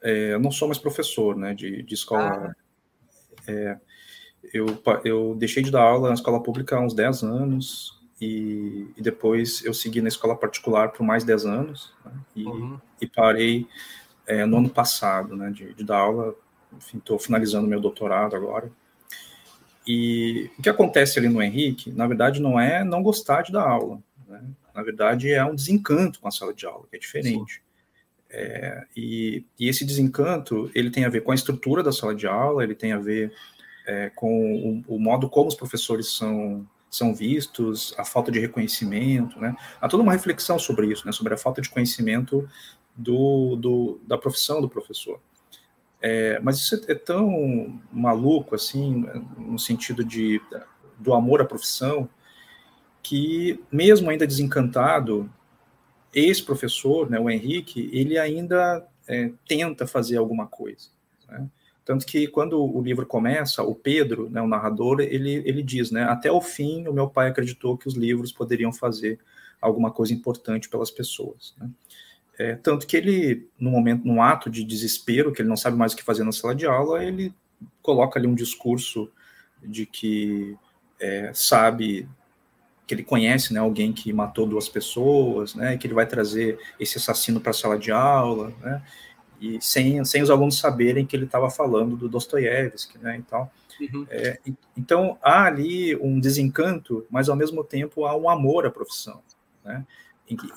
[0.01, 2.55] é, eu não sou mais professor né, de, de escola.
[2.55, 3.51] Ah.
[3.51, 3.77] É,
[4.53, 4.65] eu,
[5.03, 9.63] eu deixei de dar aula na escola pública há uns 10 anos e, e depois
[9.63, 12.79] eu segui na escola particular por mais 10 anos né, e, uhum.
[13.01, 13.67] e, parei
[14.25, 16.35] é, no ano passado né, de, de dar aula.
[16.93, 18.71] Estou finalizando meu doutorado agora.
[19.87, 23.67] E o que acontece ali no Henrique, na verdade, não é não gostar de dar
[23.67, 24.01] aula.
[24.27, 24.41] Né?
[24.73, 27.61] Na verdade, é um desencanto com a sala de aula, que é diferente.
[28.29, 32.27] É, e, e, esse desencanto, ele tem a ver com a estrutura da sala de
[32.27, 33.33] aula, ele tem a ver
[33.87, 39.39] é, com o, o, modo como os professores são, são vistos, a falta de reconhecimento,
[39.39, 39.55] né?
[39.81, 41.11] Há toda uma reflexão sobre isso, né?
[41.11, 42.47] Sobre a falta de conhecimento
[42.95, 45.19] do, do da profissão do professor.
[46.01, 49.05] É, mas isso é tão maluco, assim,
[49.37, 50.41] no sentido de,
[50.97, 52.09] do amor à profissão,
[53.03, 55.29] que mesmo ainda desencantado,
[56.13, 60.89] esse professor, né, o Henrique, ele ainda é, tenta fazer alguma coisa.
[61.27, 61.47] Né?
[61.83, 66.03] Tanto que quando o livro começa, o Pedro, né, o narrador, ele, ele diz, né,
[66.03, 69.19] até o fim o meu pai acreditou que os livros poderiam fazer
[69.61, 71.53] alguma coisa importante pelas pessoas.
[71.57, 71.69] Né?
[72.39, 75.91] É, tanto que ele, no momento, num ato de desespero, que ele não sabe mais
[75.91, 77.33] o que fazer na sala de aula, ele
[77.81, 79.11] coloca ali um discurso
[79.61, 80.57] de que
[81.01, 82.07] é, sabe
[82.87, 86.97] que ele conhece né, alguém que matou duas pessoas, né, que ele vai trazer esse
[86.97, 88.81] assassino para a sala de aula, né,
[89.41, 93.51] e sem, sem os alunos saberem que ele estava falando do Dostoiévski, né, e tal.
[93.81, 94.07] Uhum.
[94.09, 94.39] É,
[94.77, 99.21] então, há ali um desencanto, mas ao mesmo tempo há um amor à profissão,
[99.63, 99.85] né?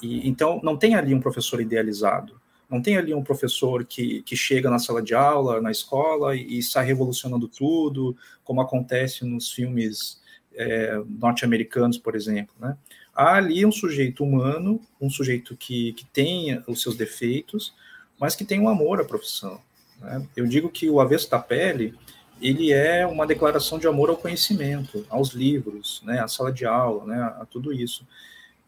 [0.02, 4.36] E, então, não tem ali um professor idealizado, não tem ali um professor que, que
[4.36, 9.52] chega na sala de aula, na escola, e, e sai revolucionando tudo, como acontece nos
[9.52, 10.20] filmes
[10.54, 12.76] é, norte-americanos, por exemplo, né?
[13.14, 17.74] Há ali um sujeito humano, um sujeito que, que tem os seus defeitos,
[18.18, 19.60] mas que tem um amor à profissão.
[20.00, 20.26] Né?
[20.34, 21.94] Eu digo que o Avesso da Pele,
[22.40, 27.04] ele é uma declaração de amor ao conhecimento, aos livros, né, à sala de aula,
[27.04, 28.06] né, a tudo isso.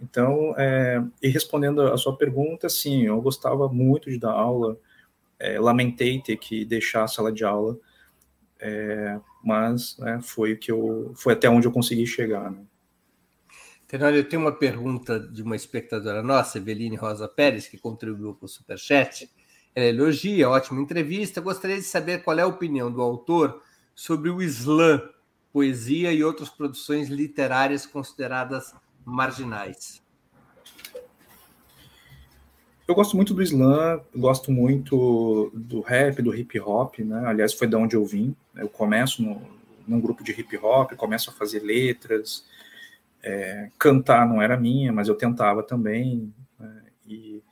[0.05, 4.79] Então, é, e respondendo a sua pergunta, sim, eu gostava muito de dar aula,
[5.39, 7.79] é, lamentei ter que deixar a sala de aula,
[8.61, 12.51] é, mas né, foi que eu, foi até onde eu consegui chegar.
[12.51, 12.59] Né.
[13.89, 18.45] Tenório, eu tenho uma pergunta de uma espectadora nossa, Eveline Rosa Pérez, que contribuiu com
[18.45, 19.31] o Superchat.
[19.75, 21.41] Ela elogia, ótima entrevista.
[21.41, 23.63] Gostaria de saber qual é a opinião do autor
[23.95, 25.03] sobre o Islã,
[25.53, 30.03] poesia e outras produções literárias consideradas marginais.
[32.87, 37.25] Eu gosto muito do Islã, gosto muito do rap, do hip hop, né?
[37.27, 38.37] Aliás, foi da onde eu vim.
[38.55, 39.41] Eu começo no,
[39.87, 42.45] num grupo de hip hop, começo a fazer letras.
[43.23, 46.33] É, cantar não era minha, mas eu tentava também.
[46.59, 46.83] Né?
[47.07, 47.43] E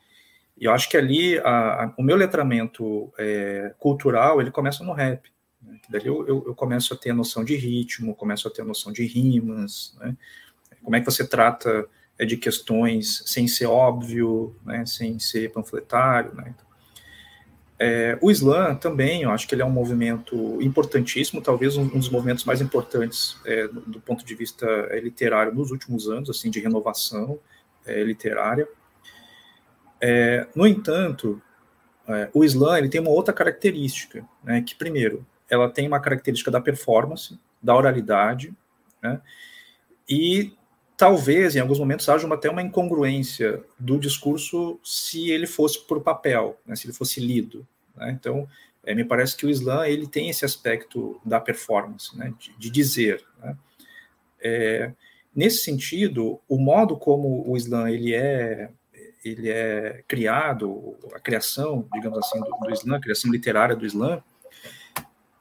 [0.63, 4.93] e eu acho que ali a, a, o meu letramento é, cultural ele começa no
[4.93, 5.29] rap.
[5.61, 5.77] Né?
[5.89, 8.65] Dali eu, eu, eu, começo a ter a noção de ritmo, começo a ter a
[8.65, 10.15] noção de rimas, né?
[10.83, 14.85] Como é que você trata é, de questões sem ser óbvio, né?
[14.85, 16.33] sem ser panfletário.
[16.35, 16.53] Né?
[16.53, 16.63] Então,
[17.79, 21.99] é, o Islã também, eu acho que ele é um movimento importantíssimo, talvez um, um
[21.99, 26.49] dos movimentos mais importantes é, do, ponto de vista é, literário nos últimos anos, assim,
[26.49, 27.39] de renovação
[27.85, 28.67] é, literária.
[29.99, 31.41] É, no entanto,
[32.33, 36.59] o Islã ele tem uma outra característica, né, que primeiro, ela tem uma característica da
[36.59, 38.53] performance, da oralidade,
[39.01, 39.21] né,
[40.07, 40.53] e
[41.03, 46.01] talvez em alguns momentos haja uma, até uma incongruência do discurso se ele fosse por
[46.01, 47.67] papel, né, se ele fosse lido.
[47.93, 48.47] Né, então,
[48.85, 52.69] é, me parece que o Islã ele tem esse aspecto da performance, né, de, de
[52.69, 53.21] dizer.
[53.41, 53.57] Né.
[54.41, 54.93] É,
[55.35, 58.69] nesse sentido, o modo como o Islã ele é
[59.25, 64.23] ele é criado, a criação, digamos assim, do, do Islã, a criação literária do Islã,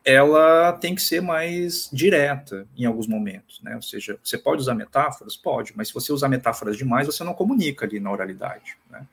[0.04, 3.76] ela tem que ser mais direta em alguns momentos, né?
[3.76, 5.36] Ou seja, você pode usar metáforas?
[5.36, 9.06] Pode, mas se você usar metáforas demais, você não comunica ali na oralidade, né?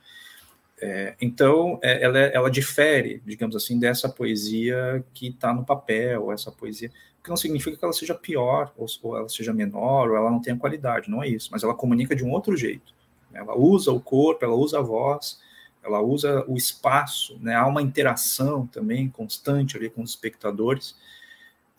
[0.82, 6.52] É, então, é, ela, ela difere, digamos assim, dessa poesia que está no papel, essa
[6.52, 6.90] poesia,
[7.22, 10.42] que não significa que ela seja pior, ou, ou ela seja menor, ou ela não
[10.42, 12.94] tenha qualidade, não é isso, mas ela comunica de um outro jeito.
[13.34, 15.40] Ela usa o corpo, ela usa a voz,
[15.84, 17.56] ela usa o espaço, né?
[17.56, 20.96] há uma interação também constante ali com os espectadores,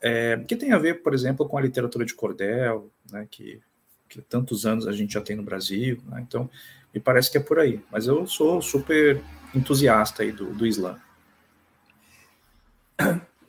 [0.01, 3.27] é, que tem a ver, por exemplo, com a literatura de cordel, né?
[3.31, 3.61] que,
[4.09, 6.25] que tantos anos a gente já tem no Brasil, né?
[6.27, 6.49] então
[6.93, 9.23] me parece que é por aí, mas eu sou super
[9.55, 10.99] entusiasta aí do, do Islã.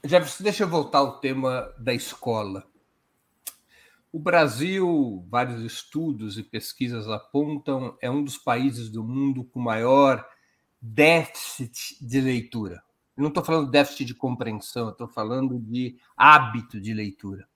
[0.03, 2.65] Jefferson, deixa eu voltar ao tema da escola.
[4.11, 10.27] O Brasil, vários estudos e pesquisas apontam, é um dos países do mundo com maior
[10.81, 12.83] déficit de leitura.
[13.15, 17.47] Eu não estou falando déficit de compreensão, estou falando de hábito de leitura.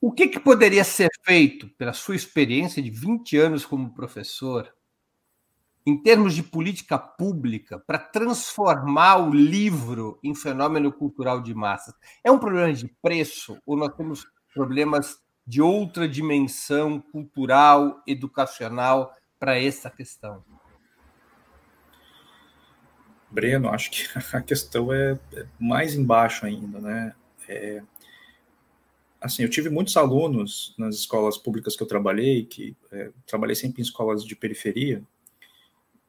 [0.00, 4.72] O que, que poderia ser feito, pela sua experiência de 20 anos como professor,
[5.84, 11.94] em termos de política pública, para transformar o livro em fenômeno cultural de massas?
[12.22, 19.58] É um problema de preço ou nós temos problemas de outra dimensão cultural, educacional para
[19.58, 20.44] essa questão?
[23.30, 27.14] Breno, acho que a questão é, é mais embaixo ainda, né?
[27.48, 27.82] É,
[29.20, 33.80] assim, eu tive muitos alunos nas escolas públicas que eu trabalhei, que é, trabalhei sempre
[33.80, 35.02] em escolas de periferia,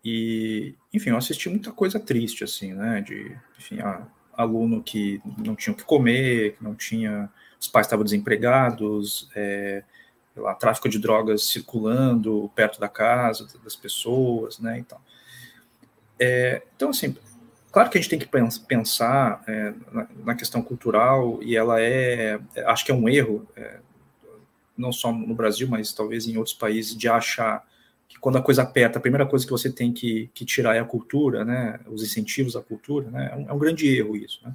[0.03, 3.01] e, enfim, eu assisti muita coisa triste, assim, né?
[3.01, 7.29] De, enfim, a, aluno que não tinha o que comer, que não tinha
[7.60, 9.84] os pais estavam desempregados, é,
[10.36, 14.97] lá, tráfico de drogas circulando perto da casa das pessoas, né, então.
[16.20, 17.15] É, então, assim,
[17.72, 18.30] claro que a gente tem que
[18.67, 23.80] pensar é, na, na, questão cultural, e ela é, acho que é um erro, é,
[24.78, 27.65] não só no Brasil, mas talvez em outros países, de achar
[28.07, 30.80] que quando a coisa aperta, a primeira coisa que você tem que, que tirar é
[30.80, 34.39] a cultura, né, os incentivos à cultura, né, é um, é um grande erro isso,
[34.43, 34.53] né.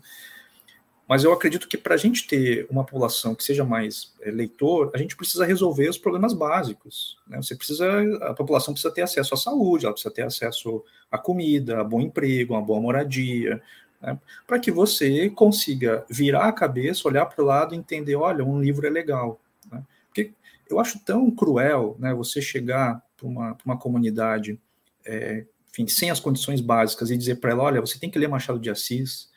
[1.07, 4.91] Mas eu acredito que para a gente ter uma população que seja mais é, leitor,
[4.95, 7.19] a gente precisa resolver os problemas básicos.
[7.27, 7.37] Né?
[7.37, 7.87] Você precisa,
[8.23, 12.01] a população precisa ter acesso à saúde, ela precisa ter acesso à comida, a bom
[12.01, 13.63] emprego, a boa moradia,
[14.01, 14.19] né?
[14.47, 18.61] para que você consiga virar a cabeça, olhar para o lado e entender, olha, um
[18.61, 19.39] livro é legal.
[19.71, 19.83] Né?
[20.07, 20.33] Porque
[20.71, 24.59] eu acho tão cruel, né, você chegar para uma, uma comunidade,
[25.05, 28.29] é, enfim, sem as condições básicas e dizer para ela, olha, você tem que ler
[28.29, 29.29] Machado de Assis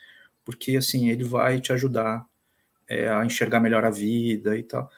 [0.48, 2.24] porque assim ele vai te ajudar
[2.88, 4.90] é, a enxergar melhor a vida e tal.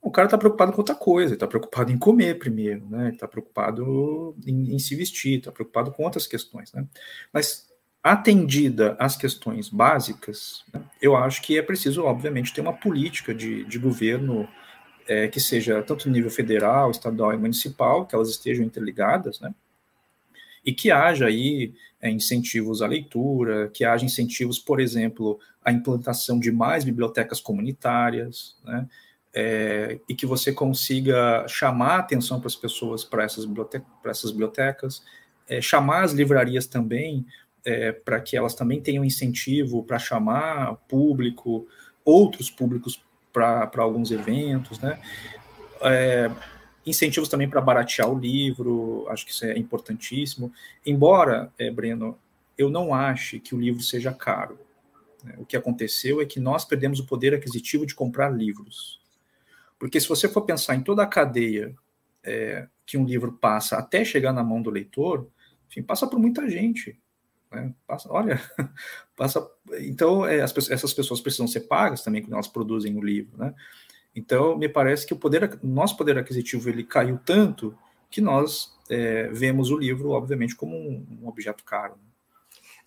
[0.00, 3.10] O cara está preocupado com outra coisa, está preocupado em comer primeiro, né?
[3.10, 6.86] Está preocupado em, em, se vestir, está preocupado com outras questões, né?
[7.30, 7.68] Mas
[8.02, 13.64] atendida às questões básicas, né, eu acho que é preciso, obviamente, ter uma política de,
[13.64, 14.48] de governo
[15.06, 19.54] é, que seja tanto no nível federal, estadual e municipal, que elas estejam interligadas, né?
[20.64, 26.38] E que haja aí é, incentivos à leitura, que haja incentivos, por exemplo, à implantação
[26.38, 28.86] de mais bibliotecas comunitárias, né?
[29.34, 34.10] É, e que você consiga chamar a atenção para as pessoas para essas, bibliote para
[34.10, 35.02] essas bibliotecas,
[35.46, 37.26] é, chamar as livrarias também
[37.64, 41.68] é, para que elas também tenham incentivo para chamar público,
[42.04, 44.98] outros públicos para alguns eventos, né?
[46.88, 50.52] Incentivos também para baratear o livro, acho que isso é importantíssimo.
[50.86, 52.18] Embora, é, Breno,
[52.56, 54.58] eu não ache que o livro seja caro.
[55.22, 55.34] Né?
[55.38, 59.00] O que aconteceu é que nós perdemos o poder aquisitivo de comprar livros.
[59.78, 61.74] Porque se você for pensar em toda a cadeia
[62.24, 65.28] é, que um livro passa até chegar na mão do leitor,
[65.68, 66.98] enfim, passa por muita gente.
[67.50, 67.72] Né?
[67.86, 68.40] Passa, olha,
[69.16, 69.46] passa.
[69.80, 73.36] Então, é, as, essas pessoas precisam ser pagas também quando elas produzem o livro.
[73.36, 73.54] Né?
[74.14, 77.76] Então, me parece que o poder, nosso poder aquisitivo ele caiu tanto
[78.10, 81.96] que nós é, vemos o livro, obviamente, como um, um objeto caro.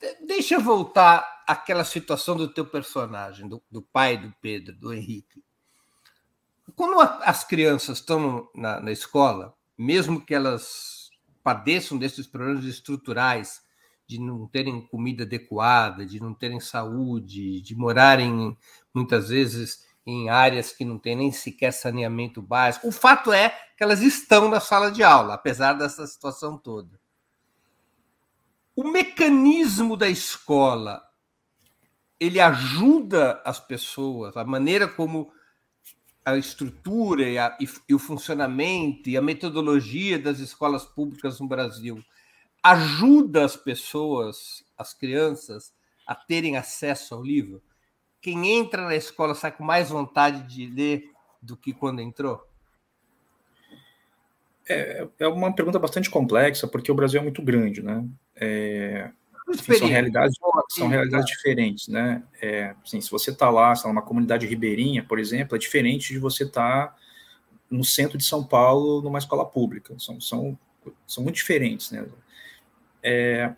[0.01, 0.15] Né?
[0.25, 5.43] Deixa eu voltar àquela situação do teu personagem, do, do pai do Pedro, do Henrique.
[6.75, 11.11] Quando as crianças estão na, na escola, mesmo que elas
[11.43, 13.61] padeçam desses problemas estruturais,
[14.07, 18.57] de não terem comida adequada, de não terem saúde, de morarem
[18.93, 22.87] muitas vezes em áreas que não tem nem sequer saneamento básico.
[22.87, 26.99] O fato é que elas estão na sala de aula, apesar dessa situação toda.
[28.75, 31.03] O mecanismo da escola
[32.19, 35.31] ele ajuda as pessoas, a maneira como
[36.23, 41.99] a estrutura e, a, e, o funcionamento e a metodologia das escolas públicas no Brasil
[42.63, 45.73] ajuda as pessoas, as crianças,
[46.05, 47.61] a terem acesso ao livro
[48.21, 51.11] quem entra na escola sai com mais vontade de ler
[51.41, 52.45] do que quando entrou?
[54.69, 58.05] É, é uma pergunta bastante complexa, porque o Brasil é muito grande, né?
[58.35, 59.09] É,
[59.49, 60.37] enfim, são realidades,
[60.69, 62.23] são realidades diferentes, né?
[62.41, 66.19] É, assim, se você está lá, se numa comunidade ribeirinha, por exemplo, é diferente de
[66.19, 66.95] você estar tá
[67.69, 69.95] no centro de São Paulo numa escola pública.
[69.97, 70.57] São, são,
[71.07, 72.05] são muito diferentes, né?
[73.01, 73.53] É,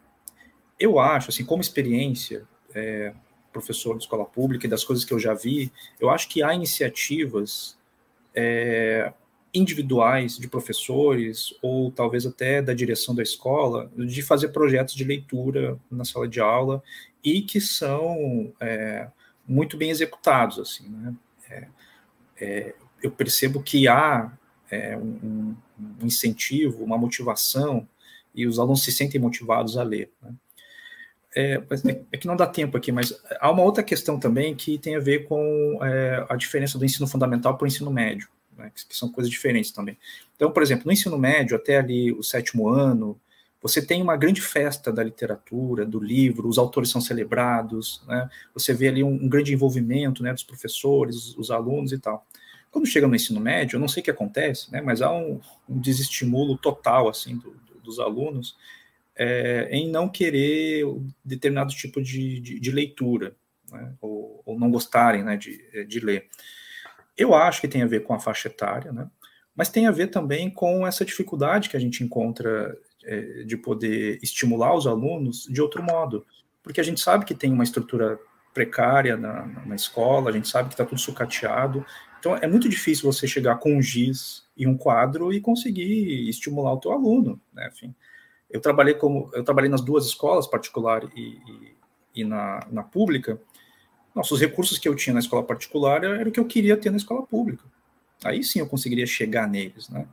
[0.79, 3.13] eu acho, assim, como experiência, é,
[3.53, 6.53] professor de escola pública e das coisas que eu já vi, eu acho que há
[6.53, 7.77] iniciativas
[8.35, 9.13] é,
[9.53, 15.79] individuais de professores ou talvez até da direção da escola de fazer projetos de leitura
[15.91, 16.81] na sala de aula
[17.23, 19.07] e que são é,
[19.47, 21.15] muito bem executados assim né?
[21.49, 21.67] é,
[22.41, 24.31] é eu percebo que há
[24.71, 27.87] é, um, um, incentivo uma motivação
[28.33, 30.33] e os alunos se sentem motivados a ler né?
[31.35, 34.77] É, é, é, que não dá tempo aqui, mas há uma outra questão também que
[34.77, 38.71] tem a ver com é, a diferença do ensino fundamental para o ensino médio, né,
[38.73, 39.97] que, que, são coisas diferentes também.
[40.35, 43.19] Então, por exemplo, no ensino médio, até ali o sétimo ano,
[43.61, 48.73] você tem uma grande festa da literatura, do livro, os autores são celebrados, né, você
[48.73, 52.27] vê ali um, um grande envolvimento né, dos professores, os alunos e tal.
[52.69, 55.39] Quando chega no ensino médio, eu não sei o que acontece, né, mas há um,
[55.67, 58.55] um desestimulo total assim do, do, dos alunos
[59.15, 60.85] é, em não querer
[61.23, 63.35] determinado tipo de, de, de leitura,
[63.71, 66.27] né, ou, ou, não gostarem né, de, de ler.
[67.17, 69.07] Eu acho que tem a ver com a faixa etária, né,
[69.55, 74.19] mas tem a ver também com essa dificuldade que a gente encontra é, de poder
[74.21, 76.25] estimular os alunos de outro modo,
[76.63, 78.19] porque a gente sabe que tem uma estrutura
[78.53, 81.85] precária na, na escola, a gente sabe que está tudo sucateado,
[82.19, 86.73] então é muito difícil você chegar com um giz e um quadro e conseguir estimular
[86.73, 87.93] o teu aluno, né, enfim.
[88.53, 91.75] Eu trabalhei como eu trabalhei nas duas escolas, particular e, e,
[92.21, 93.41] e na, na pública.
[94.13, 96.97] Nossos recursos que eu tinha na escola particular era o que eu queria ter na
[96.97, 97.65] escola pública.
[98.23, 100.07] Aí sim eu conseguiria chegar neles, né?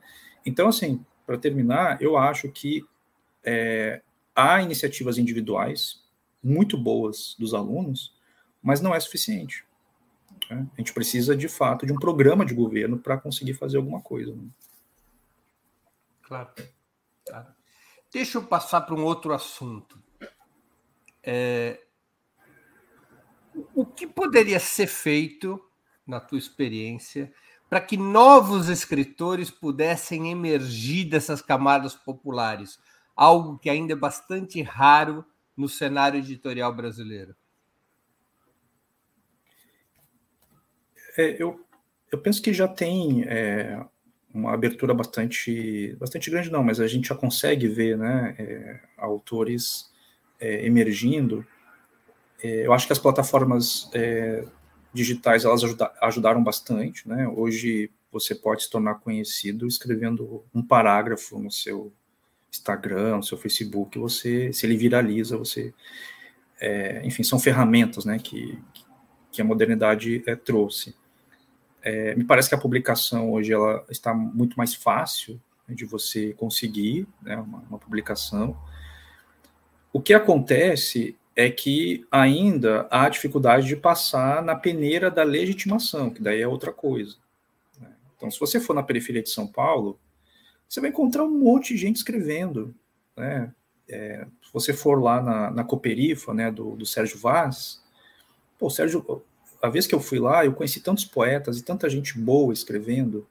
[0.45, 2.83] Então, assim, para terminar, eu acho que
[3.45, 4.01] é,
[4.35, 6.03] há iniciativas individuais
[6.43, 8.15] muito boas dos alunos,
[8.63, 9.67] mas não é suficiente.
[10.51, 10.67] Né?
[10.75, 14.35] A gente precisa, de fato, de um programa de governo para conseguir fazer alguma coisa.
[14.35, 14.49] Né?
[16.23, 16.49] Claro.
[17.27, 17.60] claro.
[18.13, 20.03] Deixa eu passar para um outro assunto.
[21.23, 21.81] É...
[23.75, 25.63] O que poderia ser feito,
[26.07, 27.33] na tua experiência,
[27.69, 32.79] para que novos escritores pudessem emergir dessas camadas populares?
[33.15, 35.25] Algo que ainda é bastante raro
[35.57, 37.37] no cenário editorial brasileiro.
[41.17, 41.65] É, eu,
[42.11, 43.85] eu penso que já tem é,
[44.33, 49.91] uma abertura bastante, bastante grande, não, mas a gente já consegue ver né, é, autores
[50.39, 51.45] é, emergindo.
[52.43, 54.45] É, eu acho que as plataformas é,
[54.93, 57.09] digitais elas ajuda, ajudaram bastante.
[57.09, 57.29] Né?
[57.29, 61.93] Hoje você pode se tornar conhecido escrevendo um parágrafo no seu
[62.53, 65.73] Instagram, no seu Facebook, você, se ele viraliza, você,
[66.61, 68.59] é, enfim, são ferramentas, né, que,
[69.31, 70.95] que a modernidade é, trouxe.
[71.83, 76.35] É, me parece que a publicação hoje ela está muito mais fácil né, de você
[76.35, 78.57] conseguir né, uma, uma, publicação.
[79.93, 86.23] O que acontece é que ainda há dificuldade de passar na peneira da legitimação, que
[86.23, 87.17] daí é outra coisa.
[87.81, 87.89] Né?
[88.17, 89.99] Então, se você for na periferia de São Paulo,
[90.69, 92.75] você vai encontrar um monte de gente escrevendo.
[93.17, 93.53] Né?
[93.89, 97.83] É, se você for lá na, na Cooperifa, né, do, do Sérgio Vaz,
[98.59, 99.25] pô, o Sérgio,
[99.63, 103.27] a vez que eu fui lá, eu conheci tantos poetas e tanta gente boa escrevendo,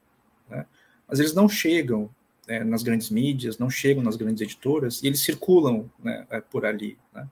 [0.48, 0.66] né?
[1.08, 2.10] mas eles não chegam
[2.46, 6.64] né, nas grandes mídias, não chegam nas grandes editoras, e eles circulam né, é, por
[6.64, 6.96] ali.
[7.12, 7.26] Né?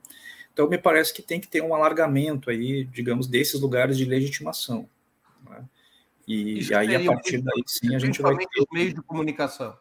[0.53, 4.87] Então, me parece que tem que ter um alargamento aí, digamos, desses lugares de legitimação.
[5.49, 5.63] Né?
[6.27, 8.61] E, e, aí, a partir daí, sim, a gente vai ter...
[8.61, 9.75] os meios de comunicação.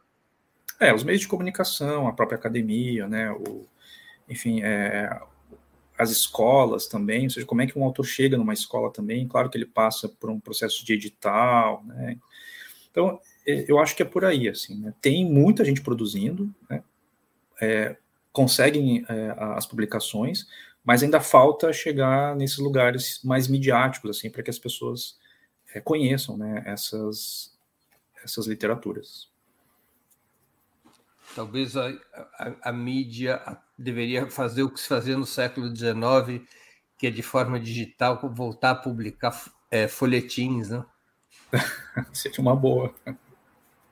[0.80, 3.66] É, os meios de comunicação, a própria academia, né, o,
[4.28, 5.20] enfim, é,
[5.98, 9.50] as escolas também, ou seja, como é que um autor chega numa escola também, claro
[9.50, 12.16] que ele passa por um processo de edital, né?
[12.90, 14.94] Então, é, eu acho que é por aí, assim, né?
[15.02, 16.82] Tem muita gente produzindo, né?
[17.60, 17.96] É,
[18.32, 20.46] conseguem é, as publicações,
[20.84, 25.18] mas ainda falta chegar nesses lugares mais midiáticos, assim, para que as pessoas
[25.74, 27.52] é, conheçam, né, essas,
[28.24, 29.28] essas literaturas.
[31.38, 31.88] Talvez a,
[32.36, 33.40] a, a mídia
[33.78, 36.44] deveria fazer o que se fazia no século XIX,
[36.98, 40.84] que é de forma digital, voltar a publicar é, folhetins, né?
[42.12, 42.92] Seria uma boa.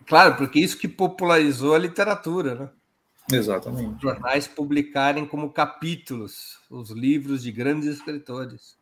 [0.08, 2.70] Claro, porque isso que popularizou a literatura, né?
[3.32, 3.94] Exatamente.
[3.94, 8.76] Os jornais publicarem como capítulos os livros de grandes escritores.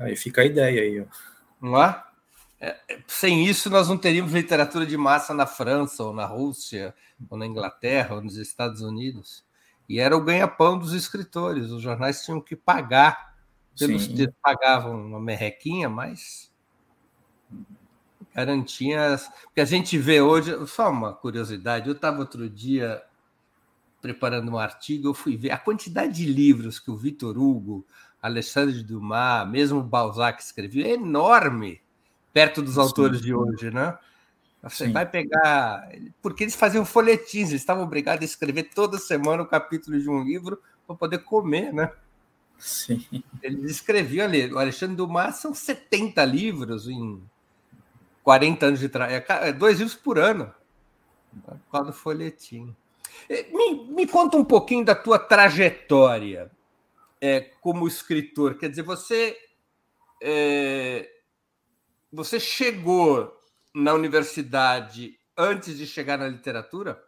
[0.00, 1.00] Aí fica a ideia aí.
[1.02, 1.04] Ó.
[1.60, 2.02] Não é?
[2.64, 6.94] É, sem isso, nós não teríamos literatura de massa na França, ou na Rússia,
[7.28, 9.44] ou na Inglaterra, ou nos Estados Unidos.
[9.86, 11.70] E era o ganha-pão dos escritores.
[11.70, 13.34] Os jornais tinham que pagar
[13.78, 14.28] pelos Sim.
[14.40, 16.50] pagavam uma merrequinha, mas
[18.34, 19.20] garantia.
[19.42, 23.02] Porque a gente vê hoje, só uma curiosidade, eu estava outro dia
[24.00, 27.86] preparando um artigo, eu fui ver a quantidade de livros que o Vitor Hugo,
[28.22, 31.83] Alexandre Dumas, mesmo Balzac escreveu, é enorme
[32.34, 32.80] perto dos Sim.
[32.80, 33.96] autores de hoje, né?
[34.62, 34.92] Você Sim.
[34.92, 35.88] vai pegar.
[36.20, 40.10] Porque eles faziam folhetins, eles estavam obrigados a escrever toda semana o um capítulo de
[40.10, 41.90] um livro para poder comer, né?
[42.58, 43.06] Sim.
[43.42, 44.52] Eles escreviam ali.
[44.52, 47.22] O Alexandre Dumas são 70 livros em
[48.24, 49.24] 40 anos de trabalho.
[49.28, 50.52] É, é dois livros por ano.
[51.44, 52.74] Por causa do folhetim.
[53.28, 56.50] Me, me conta um pouquinho da tua trajetória
[57.20, 58.56] é, como escritor.
[58.56, 59.36] Quer dizer, você.
[60.22, 61.13] É,
[62.14, 63.36] você chegou
[63.74, 67.02] na universidade antes de chegar na literatura?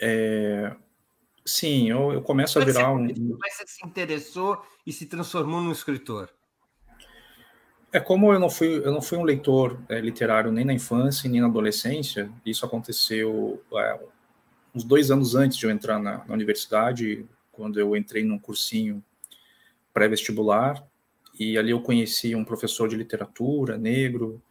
[0.00, 0.74] É,
[1.44, 3.06] sim, eu, eu começo a virar um.
[3.06, 6.28] Como é que você se interessou e se transformou num escritor?
[7.92, 11.28] É como eu não fui, eu não fui um leitor é, literário nem na infância
[11.28, 12.30] nem na adolescência.
[12.44, 14.00] Isso aconteceu é,
[14.74, 19.04] uns dois anos antes de eu entrar na, na universidade, quando eu entrei num cursinho
[19.92, 20.89] pré-vestibular
[21.40, 24.42] e ali eu conheci um professor de literatura negro,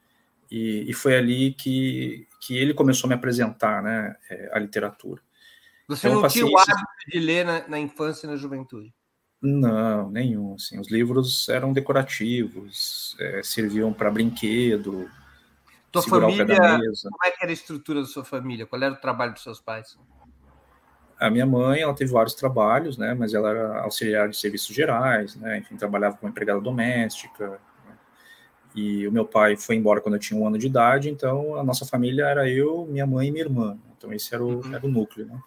[0.49, 5.21] e, e foi ali que, que ele começou a me apresentar né, é, a literatura.
[5.87, 8.91] Você então, não tinha o hábito de ler na, na, infância e na juventude?
[9.39, 10.55] Não, nenhum.
[10.55, 15.07] Assim, os livros eram decorativos, é, serviam para brinquedo.
[15.91, 18.65] Tua família, como é que era a estrutura da sua família?
[18.65, 19.95] Qual era o trabalho dos seus pais?
[21.19, 25.35] A minha mãe, ela teve vários trabalhos, né, mas ela era auxiliar de serviços gerais,
[25.35, 27.59] né, enfim, trabalhava como empregada doméstica.
[27.85, 27.97] Né,
[28.75, 31.63] e o meu pai foi embora quando eu tinha um ano de idade, então a
[31.63, 33.77] nossa família era eu, minha mãe e minha irmã.
[33.97, 34.73] Então esse era o, uhum.
[34.75, 35.39] era o núcleo, né.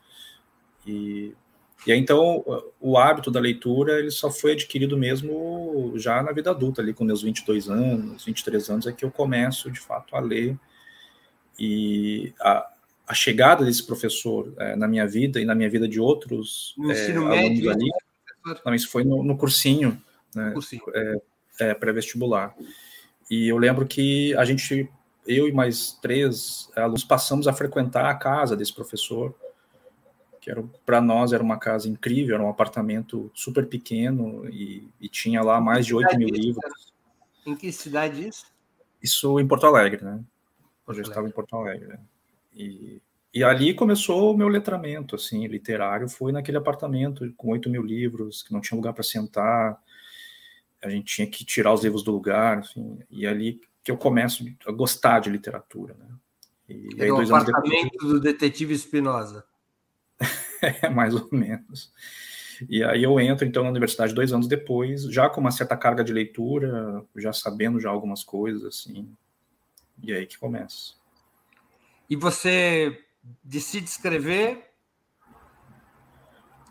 [0.87, 1.35] E
[1.87, 2.45] E aí, então,
[2.81, 7.05] o hábito da leitura, ele só foi adquirido mesmo já na vida adulta, ali com
[7.05, 10.57] meus 22 anos, 23 anos, é que eu começo, de fato, a ler.
[11.59, 12.72] E a,
[13.07, 16.91] a chegada desse professor é, na minha vida e na minha vida de outros no
[16.91, 17.89] é, ensino médio, ali,
[18.65, 20.01] não, isso foi no, no cursinho,
[20.35, 20.83] né, cursinho.
[20.95, 21.17] É,
[21.61, 22.55] é, pré-vestibular.
[23.31, 24.91] E eu lembro que a gente,
[25.27, 29.35] eu e mais três alunos, passamos a frequentar a casa desse professor,
[30.41, 30.51] que
[30.85, 35.61] para nós era uma casa incrível, era um apartamento super pequeno e, e tinha lá
[35.61, 36.93] mais de 8 mil livros.
[37.47, 38.47] Em que cidade isso?
[39.01, 40.21] Isso em Porto Alegre, né?
[40.85, 41.89] Porto eu estava em Porto Alegre.
[41.89, 41.99] Né?
[42.55, 43.01] E,
[43.33, 46.09] e ali começou o meu letramento, assim, literário.
[46.09, 49.81] Foi naquele apartamento com 8 mil livros, que não tinha lugar para sentar.
[50.83, 52.99] A gente tinha que tirar os livros do lugar, enfim.
[53.11, 56.07] E ali que eu começo a gostar de literatura, né?
[56.69, 58.13] E, e aí, dois apartamento depois...
[58.13, 59.45] do detetive Espinosa.
[60.63, 61.93] é, mais ou menos.
[62.69, 66.05] E aí eu entro, então, na universidade dois anos depois, já com uma certa carga
[66.05, 69.09] de leitura, já sabendo já algumas coisas, assim.
[70.03, 70.95] E aí que começa.
[72.09, 72.99] E você
[73.43, 74.71] decide escrever.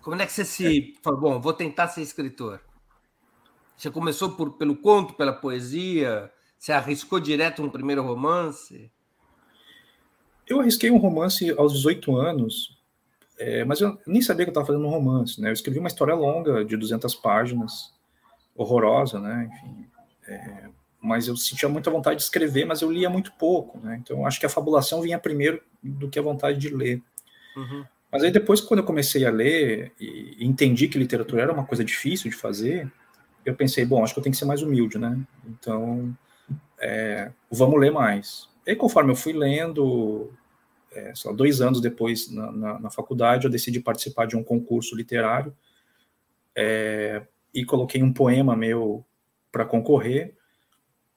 [0.02, 0.96] Como é que você se.
[1.04, 2.60] Bom, vou tentar ser escritor?
[3.78, 6.32] Você começou por, pelo conto, pela poesia?
[6.58, 8.92] Você arriscou direto um primeiro romance?
[10.48, 12.78] Eu arrisquei um romance aos 18 anos,
[13.40, 15.50] é, mas eu nem sabia que eu estava fazendo um romance, né?
[15.50, 17.94] Eu escrevi uma história longa de 200 páginas,
[18.56, 19.50] horrorosa, né?
[19.50, 19.88] Enfim,
[20.28, 20.70] é,
[21.02, 23.99] mas eu sentia muita vontade de escrever, mas eu lia muito pouco, né?
[24.02, 27.02] Então acho que a fabulação vinha primeiro do que a vontade de ler.
[27.56, 27.84] Uhum.
[28.12, 31.84] Mas aí depois, quando eu comecei a ler e entendi que literatura era uma coisa
[31.84, 32.91] difícil de fazer,
[33.45, 35.18] eu pensei, bom, acho que eu tenho que ser mais humilde, né?
[35.47, 36.16] Então,
[36.80, 38.49] é, vamos ler mais.
[38.66, 40.32] E conforme eu fui lendo,
[40.91, 44.95] é, só dois anos depois na, na, na, faculdade, eu decidi participar de um concurso
[44.95, 45.56] literário
[46.56, 47.24] é,
[47.54, 49.06] e coloquei um poema meu
[49.52, 50.36] para concorrer.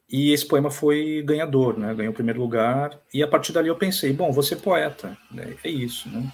[0.08, 1.94] E esse poema foi ganhador, né?
[1.94, 3.00] Ganhou o primeiro lugar.
[3.12, 5.56] E a partir dali eu pensei, bom, ser poeta, né?
[5.64, 6.32] é isso, né?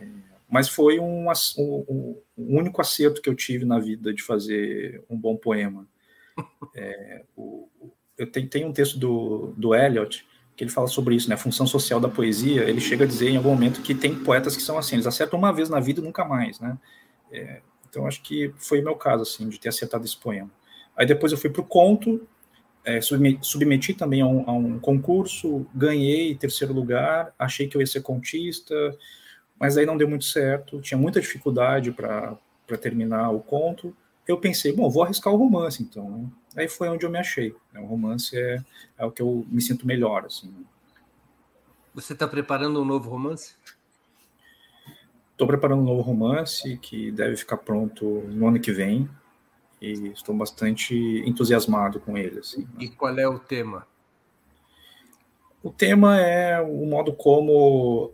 [0.00, 0.06] É,
[0.50, 1.28] mas foi um,
[1.58, 5.86] um, um, único acerto que eu tive na vida de fazer um bom poema.
[6.74, 7.68] É, o,
[8.16, 11.36] eu tenho, tenho um texto do, do Eliot que ele fala sobre isso, né?
[11.36, 12.64] A função social da poesia.
[12.64, 15.38] Ele chega a dizer em algum momento que tem poetas que são assim, eles acertam
[15.38, 16.76] uma vez na vida e nunca mais, né?
[17.30, 20.50] É, então acho que foi o meu caso, assim, de ter acertado esse poema.
[20.96, 22.26] Aí depois eu fui para o conto,
[22.88, 27.82] é, submeti, submeti, também a um, a um, concurso, ganhei terceiro lugar, achei que eu
[27.82, 28.74] ia ser contista,
[29.60, 32.38] mas aí não deu muito certo, tinha muita dificuldade para
[32.80, 33.94] terminar o conto.
[34.26, 36.10] Eu pensei, bom, vou arriscar o romance então.
[36.10, 36.28] Né?
[36.56, 37.54] Aí foi onde eu me achei.
[37.74, 37.80] Né?
[37.80, 38.64] O romance é,
[38.96, 40.24] é o que eu me sinto melhor.
[40.24, 40.50] Assim.
[41.94, 43.54] Você está preparando um novo romance?
[45.32, 49.08] Estou preparando um novo romance que deve ficar pronto no ano que vem
[49.80, 50.94] e estou bastante
[51.26, 52.40] entusiasmado com ele.
[52.40, 52.84] Assim, né?
[52.84, 53.86] E qual é o tema?
[55.62, 58.12] O tema é o modo como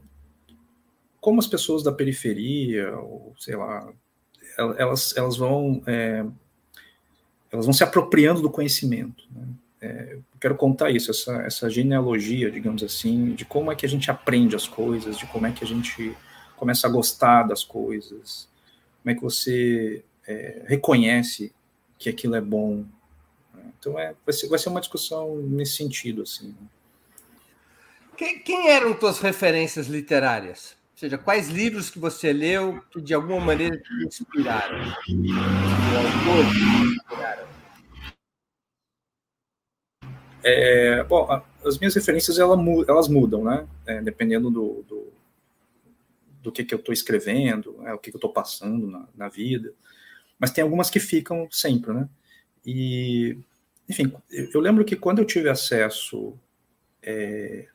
[1.21, 3.91] como as pessoas da periferia, ou sei lá,
[4.59, 6.25] elas, elas vão é,
[7.51, 9.25] elas vão se apropriando do conhecimento.
[9.31, 9.47] Né?
[9.81, 14.11] É, quero contar isso, essa, essa genealogia, digamos assim, de como é que a gente
[14.11, 16.15] aprende as coisas, de como é que a gente
[16.57, 18.49] começa a gostar das coisas,
[19.03, 21.54] como é que você é, reconhece
[21.99, 22.85] que aquilo é bom.
[23.79, 26.23] Então é, vai, ser, vai ser uma discussão nesse sentido.
[26.23, 26.55] Assim.
[28.17, 30.77] Quem, quem eram tuas referências literárias?
[30.93, 34.79] Ou seja, quais livros que você leu que de alguma maneira te inspiraram?
[40.43, 43.67] É, bom, as minhas referências elas mudam, né?
[43.87, 45.13] É, dependendo do, do,
[46.43, 47.95] do, que, que eu estou escrevendo, né?
[47.95, 49.73] o que, que eu estou passando na, na, vida
[50.45, 52.07] mas tem algumas que ficam sempre, né?
[52.67, 53.39] E,
[53.89, 56.35] enfim, eu lembro que quando eu tive acesso
[57.03, 57.67] é,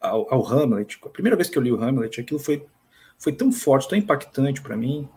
[0.00, 2.64] ao, ao, Hamlet, a primeira vez que eu li o Hamlet, aquilo foi,
[3.18, 5.08] foi tão forte, tão impactante para mim,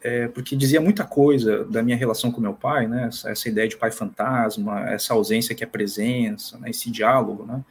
[0.00, 3.08] é, porque dizia muita coisa da minha relação com meu pai, né?
[3.08, 6.70] Essa, essa ideia de pai fantasma, essa ausência que é presença, né?
[6.70, 7.62] esse diálogo, né?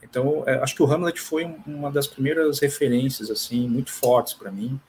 [0.00, 4.52] Então, é, acho que o Hamlet foi uma das primeiras referências, assim, muito fortes para
[4.52, 4.80] mim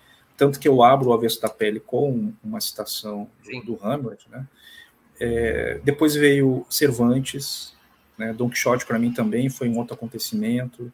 [0.42, 3.64] tanto que eu abro o avesso da pele com uma citação Sim.
[3.64, 4.48] do Hamlet, né?
[5.20, 7.76] É, depois veio Cervantes,
[8.18, 8.34] né?
[8.34, 10.92] Don Quixote para mim também foi um outro acontecimento,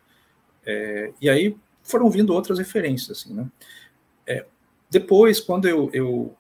[0.65, 3.47] é, e aí foram vindo outras referências, assim, né?
[4.27, 4.45] É,
[4.89, 6.35] depois, quando eu, eu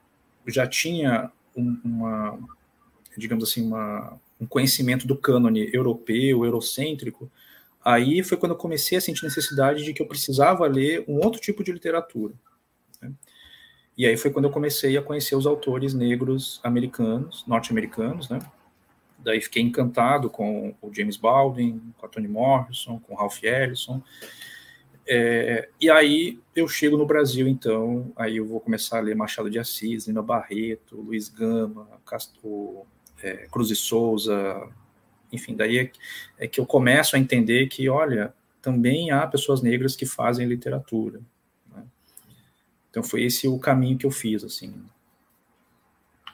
[0.45, 2.37] já tinha um, uma,
[3.17, 7.31] digamos assim, uma, um conhecimento do cânone europeu, eurocêntrico,
[7.85, 11.39] aí foi quando eu comecei a sentir necessidade de que eu precisava ler um outro
[11.39, 12.33] tipo de literatura.
[13.01, 13.11] Né?
[13.97, 18.39] E aí foi quando eu comecei a conhecer os autores negros americanos, norte-americanos, né?
[19.17, 24.01] Daí fiquei encantado com o James Baldwin, com a Toni Morrison, com o Ralph Ellison.
[25.07, 29.49] É, e aí eu chego no Brasil, então, aí eu vou começar a ler Machado
[29.49, 32.85] de Assis, Lima Barreto, Luiz Gama, Castro,
[33.23, 34.69] é, Cruz e Souza,
[35.31, 35.91] enfim, daí é,
[36.37, 41.21] é que eu começo a entender que, olha, também há pessoas negras que fazem literatura.
[42.97, 44.73] Então foi esse o caminho que eu fiz, assim.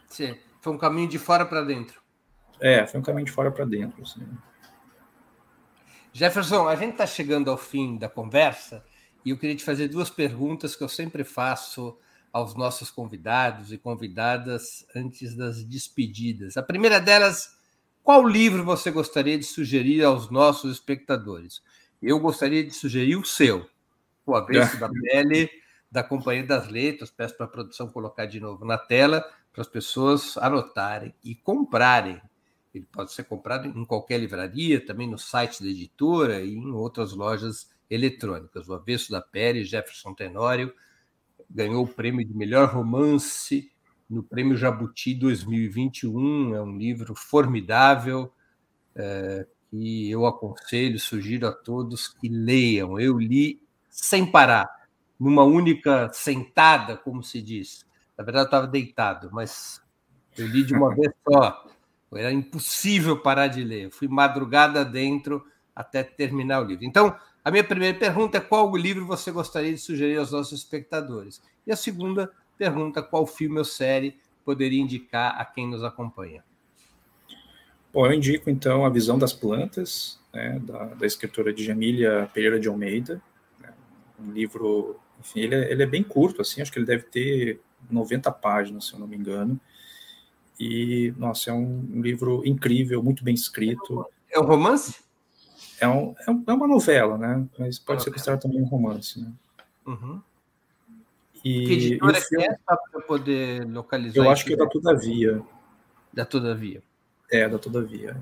[0.07, 2.01] Sim, foi um caminho de fora para dentro.
[2.57, 4.01] É, foi um caminho de fora para dentro.
[4.01, 4.25] Assim.
[6.13, 8.81] Jefferson, a gente está chegando ao fim da conversa
[9.25, 11.97] e eu queria te fazer duas perguntas que eu sempre faço
[12.31, 16.55] aos nossos convidados e convidadas antes das despedidas.
[16.55, 17.57] A primeira delas,
[18.01, 21.61] qual livro você gostaria de sugerir aos nossos espectadores?
[22.01, 23.69] Eu gostaria de sugerir o seu,
[24.25, 25.61] O Avesso da Pele,
[25.93, 27.11] da Companhia das Letras.
[27.11, 29.23] Peço para a produção colocar de novo na tela
[29.53, 32.19] para as pessoas anotarem e comprarem.
[32.73, 37.13] Ele pode ser comprado em qualquer livraria, também no site da editora e em outras
[37.13, 38.67] lojas eletrônicas.
[38.67, 40.73] O Avesso da Pele, Jefferson Tenório,
[41.47, 43.71] ganhou o prêmio de melhor romance
[44.09, 46.55] no Prêmio Jabuti 2021.
[46.55, 48.33] É um livro formidável
[48.95, 52.99] é, que eu aconselho, sugiro a todos que leiam.
[52.99, 54.82] Eu li sem parar,
[55.19, 57.85] numa única sentada, como se diz.
[58.17, 59.81] Na verdade, eu estava deitado, mas
[60.37, 61.65] eu li de uma vez só.
[62.13, 63.85] Era impossível parar de ler.
[63.85, 65.43] Eu fui madrugada dentro
[65.75, 66.85] até terminar o livro.
[66.85, 71.41] Então, a minha primeira pergunta é qual livro você gostaria de sugerir aos nossos espectadores?
[71.65, 76.43] E a segunda pergunta, qual filme ou série poderia indicar a quem nos acompanha?
[77.91, 82.67] Bom, eu indico então A Visão das Plantas, né, da, da escritora Djamília Pereira de
[82.67, 83.21] Almeida.
[84.23, 87.59] Um livro, enfim, ele é, ele é, bem curto, assim, acho que ele deve ter
[87.89, 89.59] 90 páginas, se eu não me engano.
[90.59, 94.05] E, nossa, é um, um livro incrível, muito bem escrito.
[94.31, 95.03] É um romance?
[95.79, 97.45] É, um, é, é uma novela, né?
[97.57, 99.31] Mas pode ser considerado também um romance, né?
[99.85, 100.21] Uhum.
[101.43, 104.23] E, que editora filme, é para poder localizar?
[104.23, 105.41] Eu acho que é da Todavia.
[106.13, 106.81] Da Todavia.
[107.29, 108.15] É, da Todavia.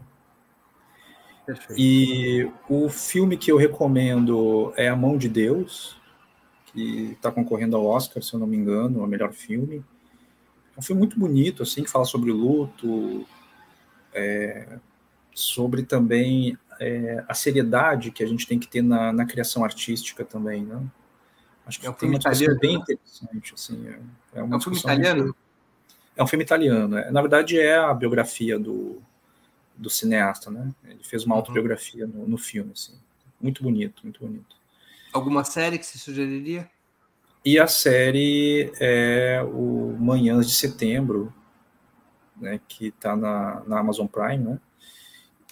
[1.45, 1.79] Perfeito.
[1.79, 5.99] E o filme que eu recomendo é A Mão de Deus,
[6.67, 9.83] que está concorrendo ao Oscar, se eu não me engano, o melhor filme.
[10.75, 13.25] É um filme muito bonito, assim, que fala sobre luto,
[14.13, 14.77] é,
[15.33, 20.23] sobre também é, a seriedade que a gente tem que ter na, na criação artística
[20.23, 20.81] também, né?
[21.65, 23.87] Acho que é um filme italiano bem interessante, assim.
[23.87, 25.23] É, é, uma é um filme italiano?
[25.23, 25.35] Muito,
[26.15, 26.97] é um filme italiano.
[26.97, 29.01] É, na verdade, é a biografia do,
[29.81, 30.71] do cineasta, né?
[30.85, 31.39] Ele fez uma uhum.
[31.39, 32.93] autobiografia no, no filme, assim.
[33.39, 34.55] Muito bonito, muito bonito.
[35.11, 36.69] Alguma série que você sugeriria?
[37.43, 41.33] E a série é o Manhãs de Setembro,
[42.39, 44.59] né, que está na, na Amazon Prime, né,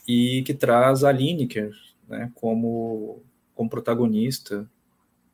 [0.07, 1.71] e que traz a Lineker
[2.07, 3.23] né, como,
[3.55, 4.69] como protagonista.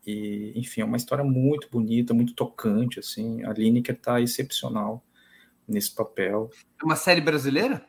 [0.07, 2.99] E, enfim, é uma história muito bonita, muito tocante.
[2.99, 3.43] Assim.
[3.43, 5.03] A Lineker está excepcional
[5.67, 6.49] nesse papel.
[6.81, 7.85] É uma série brasileira?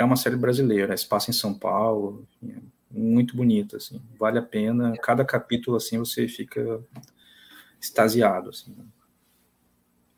[0.00, 2.54] É uma série brasileira, se passa em São Paulo, é
[2.90, 4.96] muito bonita, assim, vale a pena.
[4.96, 6.82] Cada capítulo assim você fica
[7.78, 8.74] extasiado, assim.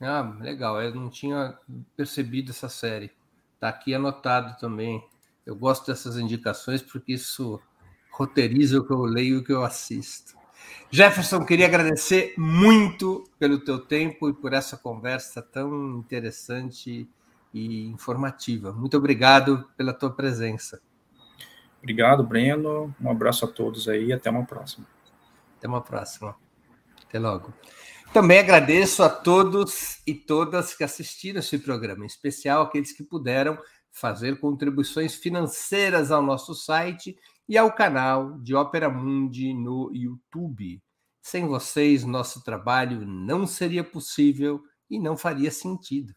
[0.00, 0.80] Ah, legal.
[0.80, 1.58] Eu não tinha
[1.96, 3.10] percebido essa série.
[3.58, 5.04] Tá aqui anotado também.
[5.44, 7.60] Eu gosto dessas indicações porque isso
[8.12, 10.36] roteiriza o que eu leio e o que eu assisto.
[10.92, 17.10] Jefferson, queria agradecer muito pelo teu tempo e por essa conversa tão interessante
[17.52, 18.72] e informativa.
[18.72, 20.80] Muito obrigado pela tua presença.
[21.78, 22.94] Obrigado, Breno.
[23.00, 24.86] Um abraço a todos aí e até uma próxima.
[25.58, 26.36] Até uma próxima.
[27.06, 27.52] Até logo.
[28.12, 33.58] Também agradeço a todos e todas que assistiram esse programa, em especial aqueles que puderam
[33.90, 37.16] fazer contribuições financeiras ao nosso site
[37.48, 40.82] e ao canal de Ópera Mundi no YouTube.
[41.22, 46.12] Sem vocês, nosso trabalho não seria possível e não faria sentido.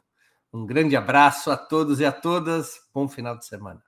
[0.55, 2.79] Um grande abraço a todos e a todas.
[2.93, 3.83] Bom final de semana.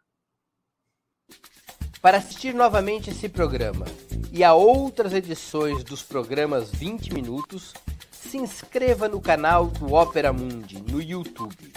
[2.02, 3.86] Para assistir novamente esse programa
[4.34, 7.74] e a outras edições dos programas 20 Minutos,
[8.12, 11.72] se inscreva no canal do Ópera Mundi no YouTube.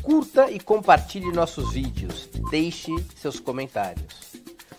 [0.00, 2.28] Curta e compartilhe nossos vídeos.
[2.48, 4.36] Deixe seus comentários.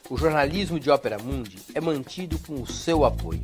[0.10, 3.44] O jornalismo de Ópera Mundi é mantido com o seu apoio.